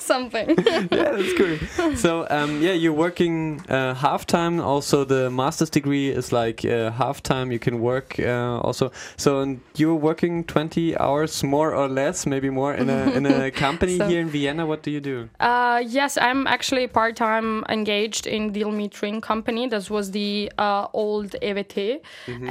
[0.00, 0.48] Something.
[0.66, 1.96] yeah, that's cool.
[1.96, 4.60] So um, yeah, you're working uh, half time.
[4.60, 7.52] Also, the master's degree is like uh, half time.
[7.52, 8.90] You can work uh, also.
[9.16, 13.50] So and you're working 20 hours more or less, maybe more in a in a
[13.50, 14.66] company So- here in Vienna.
[14.66, 15.28] What do you do?
[15.40, 19.62] Uh, yes, I'm actually part time engaged in Deal Metering company.
[19.74, 20.32] This was the
[20.66, 22.00] uh, old EWT.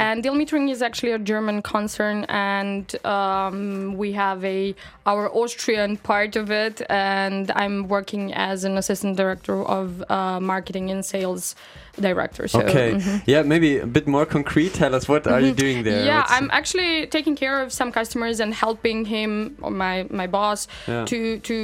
[0.06, 3.58] And Deal Metering is actually a German concern, and um,
[4.02, 4.60] we have a
[5.12, 6.76] our Austrian part of it.
[6.90, 9.88] And I'm working as an assistant director of
[10.18, 11.44] uh, marketing and sales
[12.08, 12.44] director.
[12.54, 13.24] So, Okay, mhm.
[13.34, 14.72] yeah, maybe a bit more concrete.
[14.82, 16.04] Tell us what are you doing there?
[16.06, 19.32] Yeah, What's- I'm actually taking care of some customers and helping him
[19.66, 21.06] or my my boss Yeah.
[21.12, 21.58] to to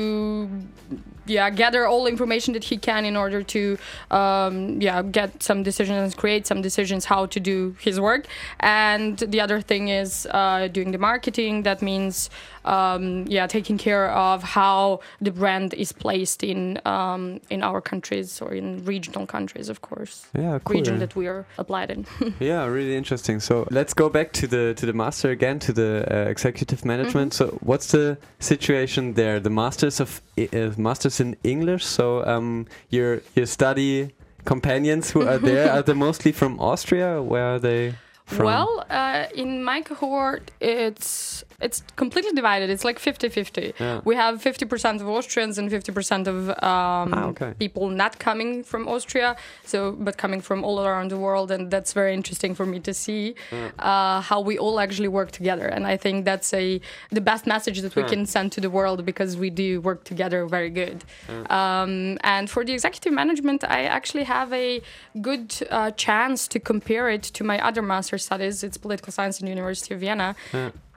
[1.31, 3.77] yeah gather all information that he can in order to
[4.11, 8.23] um, yeah get some decisions, create some decisions how to do his work.
[8.59, 11.63] And the other thing is uh, doing the marketing.
[11.63, 12.29] That means
[12.65, 18.41] um, yeah taking care of how the brand is placed in um, in our countries
[18.41, 20.25] or in regional countries, of course.
[20.37, 20.77] Yeah, cool.
[20.77, 22.05] Region that we are applied in.
[22.39, 23.39] Yeah, really interesting.
[23.39, 27.33] So let's go back to the to the master again, to the uh, executive management.
[27.33, 29.39] So what's the situation there?
[29.39, 31.85] The masters of uh, masters in English.
[31.85, 34.13] So um, your your study
[34.45, 37.21] companions who are there are they mostly from Austria?
[37.21, 37.95] Where are they
[38.25, 38.45] from?
[38.45, 42.69] Well, uh, in my cohort, it's it's completely divided.
[42.69, 43.73] It's like 50-50.
[43.79, 44.01] Yeah.
[44.03, 47.53] We have 50% of Austrians and 50% of um, Ah, okay.
[47.59, 51.93] people not coming from Austria, so but coming from all around the world, and that's
[51.93, 53.35] very interesting for me to see
[53.79, 55.67] uh, how we all actually work together.
[55.67, 56.79] And I think that's a
[57.11, 60.45] the best message that we can send to the world because we do work together
[60.45, 61.03] very good.
[61.49, 64.81] Um, and for the executive management, I actually have a
[65.21, 68.63] good uh, chance to compare it to my other master's studies.
[68.63, 70.35] It's political science in the University of Vienna.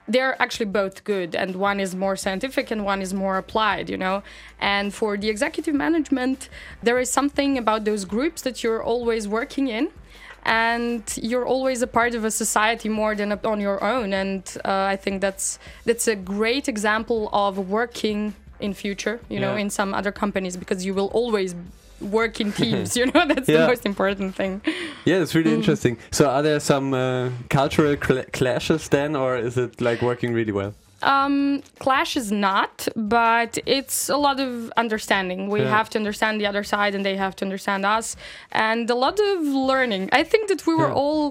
[0.07, 3.97] They're actually both good, and one is more scientific and one is more applied, you
[3.97, 4.21] know.
[4.59, 6.49] And for the executive management,
[6.83, 9.89] there is something about those groups that you're always working in
[10.45, 14.83] and you're always a part of a society more than on your own and uh,
[14.83, 19.93] i think that's that's a great example of working in future you know in some
[19.93, 21.55] other companies because you will always
[22.01, 23.61] work in teams you know that's Yeah.
[23.61, 24.61] the most important thing
[25.05, 25.97] Yeah, it's really interesting.
[26.11, 30.51] So are there some uh, cultural cl- clashes then, or is it like working really
[30.51, 30.73] well?
[31.13, 34.51] Um, clash is not, but it's a lot of
[34.83, 35.39] understanding.
[35.55, 35.77] We Yeah.
[35.77, 38.07] have to understand the other side, and they have to understand us,
[38.51, 39.39] and a lot of
[39.71, 40.03] learning.
[40.19, 41.01] I think that we were Yeah.
[41.03, 41.23] all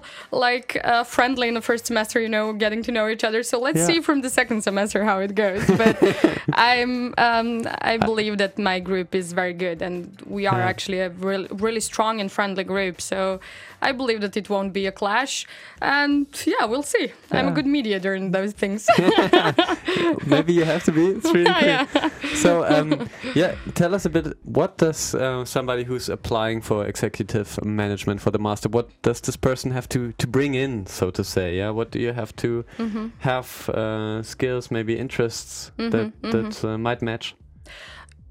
[0.46, 3.42] like uh, friendly in the first semester, you know, getting to know each other.
[3.42, 3.86] So let's Yeah.
[3.90, 5.64] see from the second semester how it goes.
[5.82, 5.96] But
[6.72, 6.92] I'm,
[7.28, 7.48] um,
[7.92, 9.96] I believe that my group is very good, and
[10.36, 12.96] we are actually a real, really strong and friendly group.
[13.00, 13.40] So
[13.88, 15.46] I believe that it won't be a clash,
[15.82, 17.12] and yeah, we'll see.
[17.30, 18.88] I'm a good mediator in those things.
[20.26, 21.06] Maybe you have to be.
[21.06, 21.62] It's really cool.
[21.68, 21.86] yeah.
[22.34, 24.26] So, um, yeah, tell us a bit.
[24.44, 28.68] What does uh, somebody who's applying for executive management for the master?
[28.68, 31.56] What does this person have to to bring in, so to say?
[31.56, 33.06] Yeah, what do you have to Mm-hmm.
[33.18, 37.34] have uh, skills, maybe interests that that uh, might match?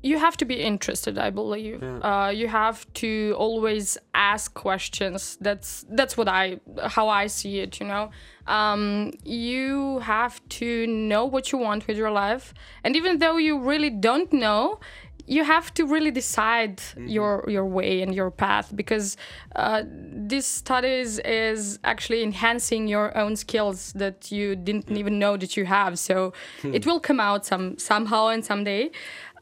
[0.04, 1.82] You have to be interested i believe.
[1.82, 5.38] Uh, you have to always ask questions.
[5.42, 6.60] That's that's what i
[6.96, 8.12] how i see it you know?
[8.46, 12.54] Um, you have to know what you want with your life.
[12.84, 14.80] And even though you really don't know
[15.26, 19.16] you have to really decide your your way and your path because
[19.56, 25.56] uh, this studies is actually enhancing your own skills that you didn't even know that
[25.56, 25.98] you have.
[25.98, 28.92] So it will come out some somehow and someday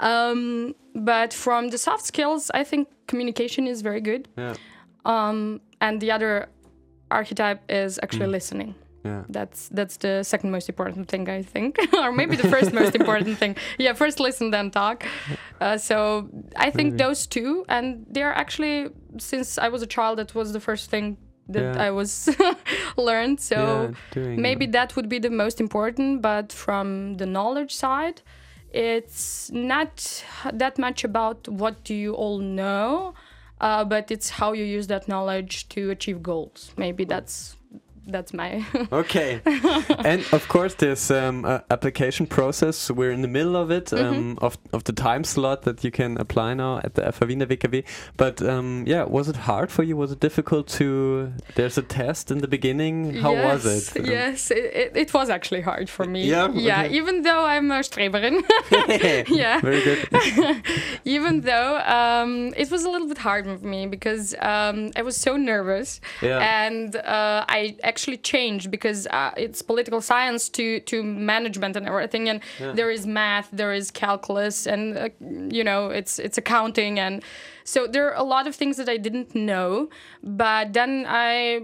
[0.02, 4.28] Um, but from the soft skills, I think communication is very good.
[4.38, 4.56] Yeah.
[5.06, 6.50] Um, and the other
[7.10, 8.76] archetype is actually listening.
[9.06, 9.24] Yeah.
[9.30, 13.38] That's that's the second most important thing I think, or maybe the first most important
[13.40, 13.56] thing.
[13.80, 15.04] Yeah, first listen then talk.
[15.60, 20.36] Uh, so I think those two, and they're actually since I was a child, that
[20.36, 21.18] was the first thing
[21.50, 21.88] that Yeah.
[21.88, 22.30] I was
[22.98, 23.40] learned.
[23.40, 26.22] So Yeah, maybe that would be the most important.
[26.22, 28.22] But from the knowledge side,
[28.74, 33.14] it's not that much about what do you all know,
[33.60, 36.72] uh, but it's how you use that knowledge to achieve goals.
[36.78, 37.58] Maybe that's
[38.08, 39.42] that's my Okay.
[39.46, 42.90] and of course, there's um, application process.
[42.92, 44.06] We're in the middle of it, Mm-hmm.
[44.16, 47.46] um, of, of the time slot that you can apply now at the FH Wiener
[47.46, 47.84] WKW.
[48.18, 49.96] But um, yeah, was it hard for you?
[49.98, 51.34] Was it difficult to?
[51.56, 53.16] There's a test in the beginning.
[53.16, 54.06] How was it?
[54.06, 56.24] Yes, it, it, it was actually hard for me.
[56.26, 56.50] Yeah?
[56.54, 56.96] Yeah, Okay.
[56.96, 58.42] even though I'm a Streberin.
[59.30, 59.60] yeah.
[59.62, 60.64] Very good.
[61.06, 65.18] even though um, it was a little bit hard for me because um, I was
[65.18, 66.02] so nervous.
[66.22, 66.40] Yeah.
[66.40, 72.24] And uh, I actually changed because uh, it's political science to, to management and everything.
[72.32, 72.40] And
[72.78, 75.10] there is math, there is calculus, and, uh,
[75.58, 76.94] you know, it's, it's accounting.
[77.06, 77.16] And
[77.64, 79.90] so there are a lot of things that I didn't know.
[80.44, 81.62] But then I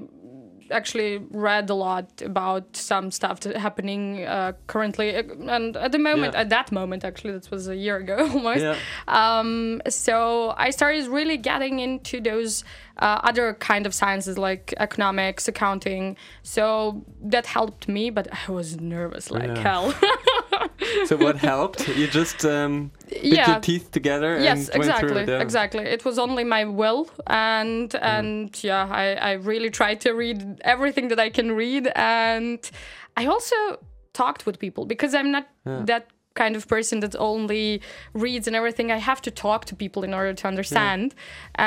[0.72, 6.00] actually read a lot about some stuff that happening uh, currently uh, and at the
[6.00, 6.42] moment Yeah.
[6.42, 8.76] at that moment actually that was a year ago almost Yeah.
[9.08, 12.64] um, so i started really getting into those
[13.00, 18.80] uh, other kind of sciences like economics accounting so that helped me but i was
[18.80, 19.60] nervous like Yeah.
[19.60, 19.94] hell
[21.06, 21.88] so what helped?
[21.88, 23.52] You just um, bit Yeah.
[23.52, 25.30] your teeth together yes and went exactly it.
[25.30, 25.42] yeah.
[25.48, 30.40] exactly it was only my will and and yeah I, I really tried to read
[30.74, 32.60] everything that i can read and
[33.16, 33.56] i also
[34.14, 35.46] talked with people because i'm not
[35.88, 36.04] that
[36.42, 37.66] kind of person that only
[38.26, 41.08] reads and everything i have to talk to people in order to understand.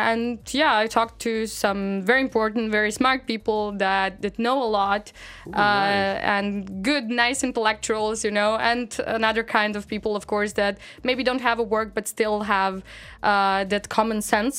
[0.05, 1.81] And yeah i talked to some
[2.11, 5.05] very important very smart people that that know a lot
[5.63, 6.51] uh, and
[6.91, 8.87] good nice intellectuals you know and
[9.19, 10.75] another kind of people of course that
[11.09, 12.75] maybe don't have a work but still have
[13.31, 14.57] uh, that common sense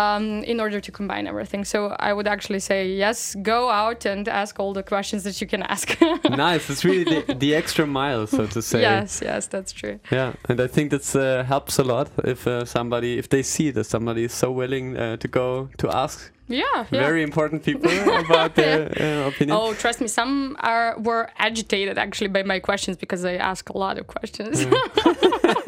[0.00, 1.62] um, in order to combine everything.
[1.72, 1.78] So
[2.08, 3.18] i would actually say yes
[3.52, 5.86] go out and ask all the questions that you can ask.
[6.48, 6.64] Nice.
[6.72, 8.80] It's really the, the extra mile, so to say.
[8.90, 12.64] yes yes that's true Yeah, and I think that uh, helps a lot if uh,
[12.64, 16.64] somebody, if they see that somebody is so willing uh, to go to ask yeah,
[16.74, 16.84] yeah.
[16.90, 17.90] very important people
[18.24, 19.56] about their uh, opinion.
[19.56, 23.78] Oh, trust me, some are were agitated actually by my questions because I ask a
[23.78, 24.66] lot of questions.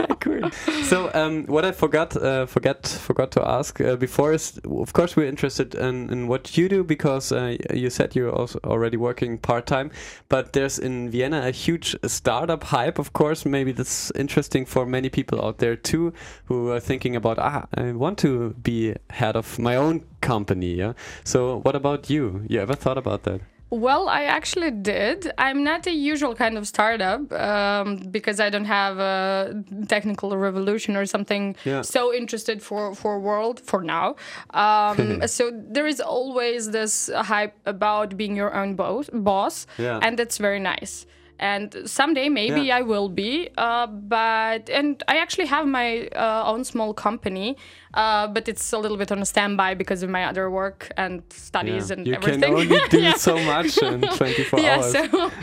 [0.87, 5.17] So, um, what I forgot, uh, forget, forgot to ask uh, before is, of course,
[5.17, 9.39] we're interested in, in what you do because uh, you said you're also already working
[9.39, 9.91] part time.
[10.29, 12.99] But there's in Vienna a huge startup hype.
[12.99, 16.13] Of course, maybe that's interesting for many people out there too,
[16.45, 20.75] who are thinking about, ah, I want to be head of my own company.
[20.75, 20.93] Yeah.
[21.25, 22.45] So, what about you?
[22.49, 23.41] You ever thought about that?
[23.71, 25.33] Well, I actually did.
[25.39, 30.97] I'm not a usual kind of startup um, because I don't have a technical revolution
[30.97, 31.83] or something Yeah.
[31.83, 34.15] so interested for for world for now.
[34.55, 39.99] Um, so there is always this hype about being your own boss, boss, Yeah.
[40.01, 41.05] and that's very nice.
[41.39, 42.79] And someday maybe Yeah.
[42.79, 47.57] I will be, uh, but and I actually have my uh, own small company,
[47.97, 51.23] uh, but it's a little bit on a standby because of my other work and
[51.31, 52.41] studies and you everything.
[52.43, 53.15] can only do Yeah.
[53.31, 54.93] so much in 24 yeah, hours.
[54.93, 55.01] so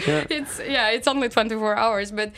[0.08, 0.38] Yeah.
[0.38, 2.30] it's yeah, it's only 24 hours, but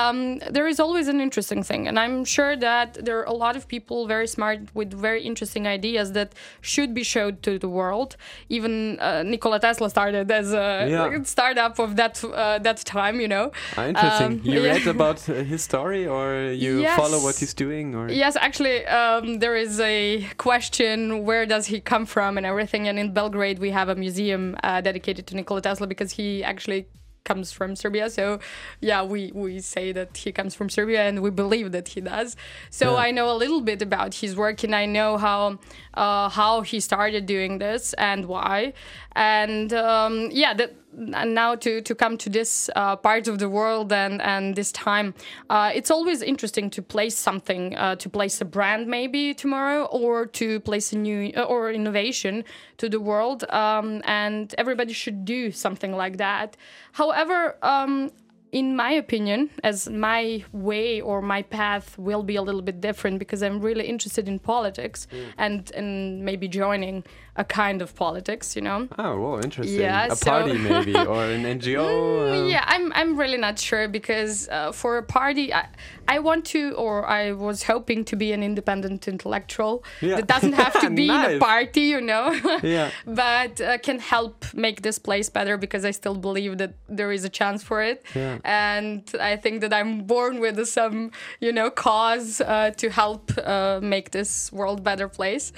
[0.00, 0.18] um,
[0.56, 3.62] there is always an interesting thing, and I'm sure that there are a lot of
[3.74, 6.30] people very smart with very interesting ideas that
[6.72, 8.16] should be showed to the world.
[8.48, 11.22] Even uh, Nikola Tesla started as a Yeah.
[11.24, 13.46] startup of that uh, that time, you know.
[13.76, 14.32] Ah, interesting.
[14.32, 14.70] Um, you yeah.
[14.72, 16.96] read about uh, his story, or you Yes.
[17.00, 21.80] follow what he's doing, or Yes, actually, um, there is a question where does he
[21.80, 22.88] come from and everything.
[22.88, 26.86] And in Belgrade, we have a museum uh, dedicated to Nikola Tesla because he actually
[27.24, 28.10] comes from Serbia.
[28.10, 28.38] So,
[28.80, 32.36] yeah, we, we say that he comes from Serbia and we believe that he does.
[32.70, 32.98] So Yeah.
[33.06, 35.58] I know a little bit about his work and I know how
[35.94, 38.74] uh, how he started doing this and why.
[39.16, 40.74] And um, yeah, that,
[41.14, 44.72] and now to, to come to this uh, part of the world and, and this
[44.72, 45.14] time,
[45.50, 50.26] uh, it's always interesting to place something, uh, to place a brand maybe tomorrow, or
[50.26, 52.44] to place a new uh, or innovation
[52.78, 53.44] to the world.
[53.50, 56.56] Um, and everybody should do something like that.
[56.92, 58.10] However, um,
[58.52, 63.18] in my opinion, as my way or my path will be a little bit different
[63.18, 65.32] because I'm really interested in politics Mm.
[65.38, 67.02] and and maybe joining
[67.36, 68.88] a kind of politics, you know.
[68.98, 69.80] Oh, well, interesting.
[69.80, 72.32] Yeah, a so- party maybe or an NGO.
[72.44, 75.66] um, Yeah, I'm I'm really not sure because uh, for a party, I,
[76.06, 80.16] I want to or I was hoping to be an independent intellectual Yeah.
[80.16, 82.26] that doesn't have to be in a party, you know.
[82.62, 82.90] Yeah.
[83.06, 87.24] but uh, can help make this place better because I still believe that there is
[87.24, 88.04] a chance for it.
[88.14, 88.38] Yeah.
[88.44, 91.10] And I think that I'm born with some,
[91.40, 95.52] you know, cause uh, to help uh, make this world better place.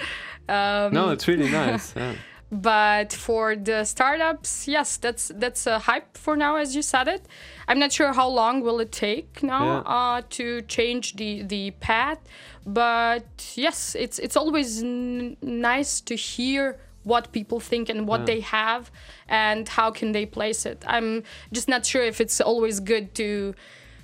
[0.49, 1.93] Um, No, it's really nice.
[1.95, 2.13] Yeah.
[2.49, 7.25] but for the startups yes that's that's a hype for now as you said it
[7.67, 9.79] i'm not sure how long will it take now Yeah.
[9.97, 12.19] uh, to change the the path
[12.65, 13.25] but
[13.55, 18.91] yes it's it's always n- nice to hear what people think and what they have
[19.27, 23.53] and how can they place it i'm just not sure if it's always good to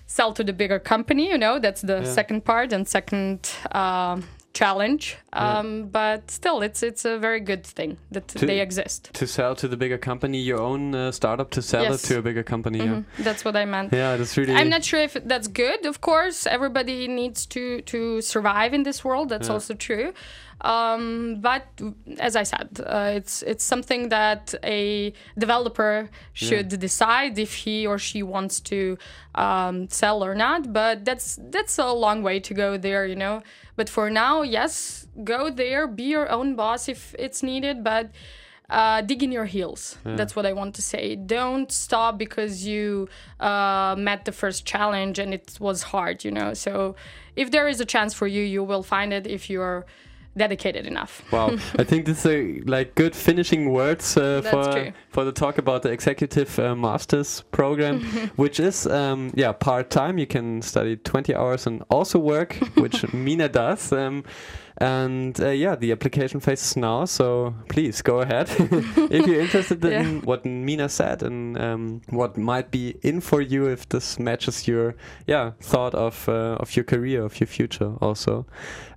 [0.06, 4.24] sell to the bigger company you know that's the second part and second um,
[4.54, 9.56] challenge um, but still it's it's a very good thing that they exist To sell
[9.56, 12.04] to the bigger company, your own uh, startup to sell Yes.
[12.04, 12.78] it to a bigger company.
[12.80, 12.86] yeah.
[13.02, 14.54] Mhm, that's what i meant Yeah, that's really.
[14.54, 15.86] I'm not sure if that's good.
[15.86, 19.30] Of course, everybody needs to to survive in this world.
[19.30, 19.54] That's Yeah.
[19.56, 20.14] also true.
[20.64, 21.66] Um, but
[22.20, 27.98] as I said, uh, it's it's something that a developer should decide if he or
[27.98, 28.98] she wants to
[29.36, 30.72] um, sell or not.
[30.72, 33.42] But that's that's a long way to go there, you know.
[33.76, 38.12] But for now, yes, go there, be your own boss if it's needed, but
[38.70, 39.98] uh, dig in your heels.
[40.16, 41.16] That's what I want to say.
[41.16, 43.10] Don't stop because you
[43.40, 46.54] uh, met the first challenge and it was hard, you know.
[46.54, 46.96] So
[47.36, 49.86] if there is a chance for you, you will find it if you're
[50.36, 51.24] dedicated enough.
[51.32, 55.58] Wow, I think this is a, like good finishing words uh, for for the talk
[55.58, 58.02] about the executive uh, masters program,
[58.36, 60.18] which is um, yeah part time.
[60.18, 63.92] You can study twenty hours and also work, which Mina does.
[63.92, 64.24] Um,
[64.78, 69.84] and uh, yeah, the application phase is now, so please go ahead if you're interested
[70.02, 74.68] in what Mina said and um, what might be in for you if this matches
[74.68, 74.96] your
[75.28, 77.94] yeah thought of uh, of your career, of your future.
[78.02, 78.46] Also,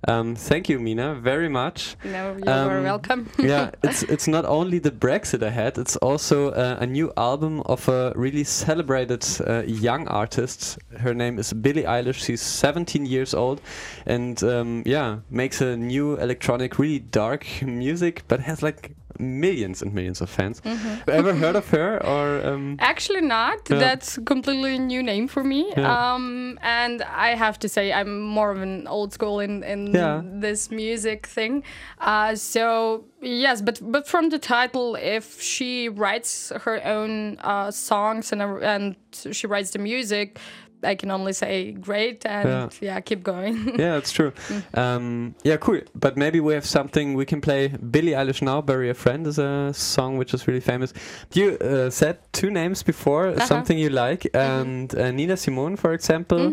[0.07, 3.29] um, thank you, Mina, very much No, you are Um, welcome.
[3.39, 5.77] yeah, it's it's not only the Brexit ahead.
[5.77, 10.79] It's also uh, a new album of a really celebrated uh, young artist.
[10.99, 12.25] Her name is Billie Eilish.
[12.25, 13.61] She's 17 years old,
[14.05, 19.93] and um, yeah, makes a new electronic, really dark music, but has like millions and
[19.93, 20.61] millions of fans.
[20.61, 21.09] Mm-hmm.
[21.09, 22.45] Ever heard of her or?
[22.45, 23.67] Um, Actually, not.
[23.69, 23.79] Yeah.
[23.79, 25.73] That's completely new name for me.
[25.75, 26.13] Yeah.
[26.13, 30.21] Um, and I have to say, I'm more of an old school in in Yeah.
[30.23, 31.63] this music thing.
[31.99, 38.31] Uh, so yes, but but from the title, if she writes her own uh, songs
[38.31, 38.95] and uh, and
[39.31, 40.39] she writes the music.
[40.83, 42.69] I can only say great and Yeah.
[42.81, 43.55] yeah, keep going.
[43.79, 44.31] yeah, it's true.
[44.73, 45.81] Um, yeah, cool.
[45.95, 47.69] But maybe we have something we can play.
[47.69, 50.93] Billie Eilish now, "Bury a Friend" is a song which is really famous.
[51.33, 56.51] You uh, said two names before, something you like, and uh, Nina Simone, for example.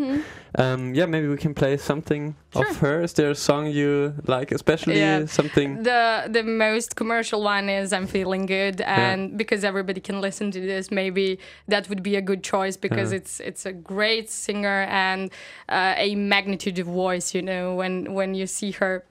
[0.56, 2.74] Um, yeah, maybe we can play something of Sure.
[2.74, 3.02] her.
[3.02, 5.26] Is there a song you like, especially Yeah.
[5.26, 5.82] something?
[5.82, 10.60] the the most commercial one is I'm feeling good and because everybody can listen to
[10.60, 11.38] this maybe
[11.68, 13.18] that would be a good choice because Yeah.
[13.18, 15.30] it's it's a great singer and
[15.68, 19.02] uh, a magnitude of voice you know when when you see her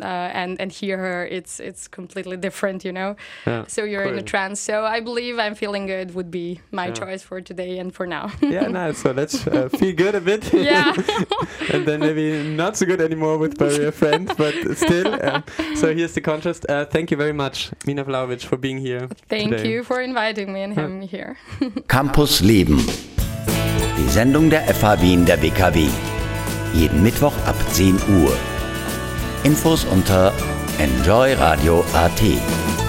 [0.00, 3.16] uh, and and hear her it's it's completely different you know
[3.46, 6.86] Yeah, so you're in a trance so I believe I'm feeling good would be my
[6.86, 6.94] Yeah.
[6.94, 8.98] choice for today and for now yeah, nice.
[8.98, 10.52] So let's uh, feel good a bit.
[10.54, 10.92] yeah
[11.72, 15.18] and then maybe not so good anymore with Bury a Friend, but still.
[15.20, 15.42] Um,
[15.74, 16.64] so here's the contrast.
[16.68, 19.08] Uh, thank you very much, Mina Vlaovic, for being here.
[19.28, 19.68] thank today.
[19.68, 21.36] you for inviting me and having me here
[21.88, 22.78] Campus Leben.
[23.96, 25.88] Die Sendung der FH Wien der WKW.
[26.74, 28.57] Jeden Mittwoch ab 10 Uhr.
[29.44, 30.32] Infos unter
[30.78, 32.87] enjoyradio.at.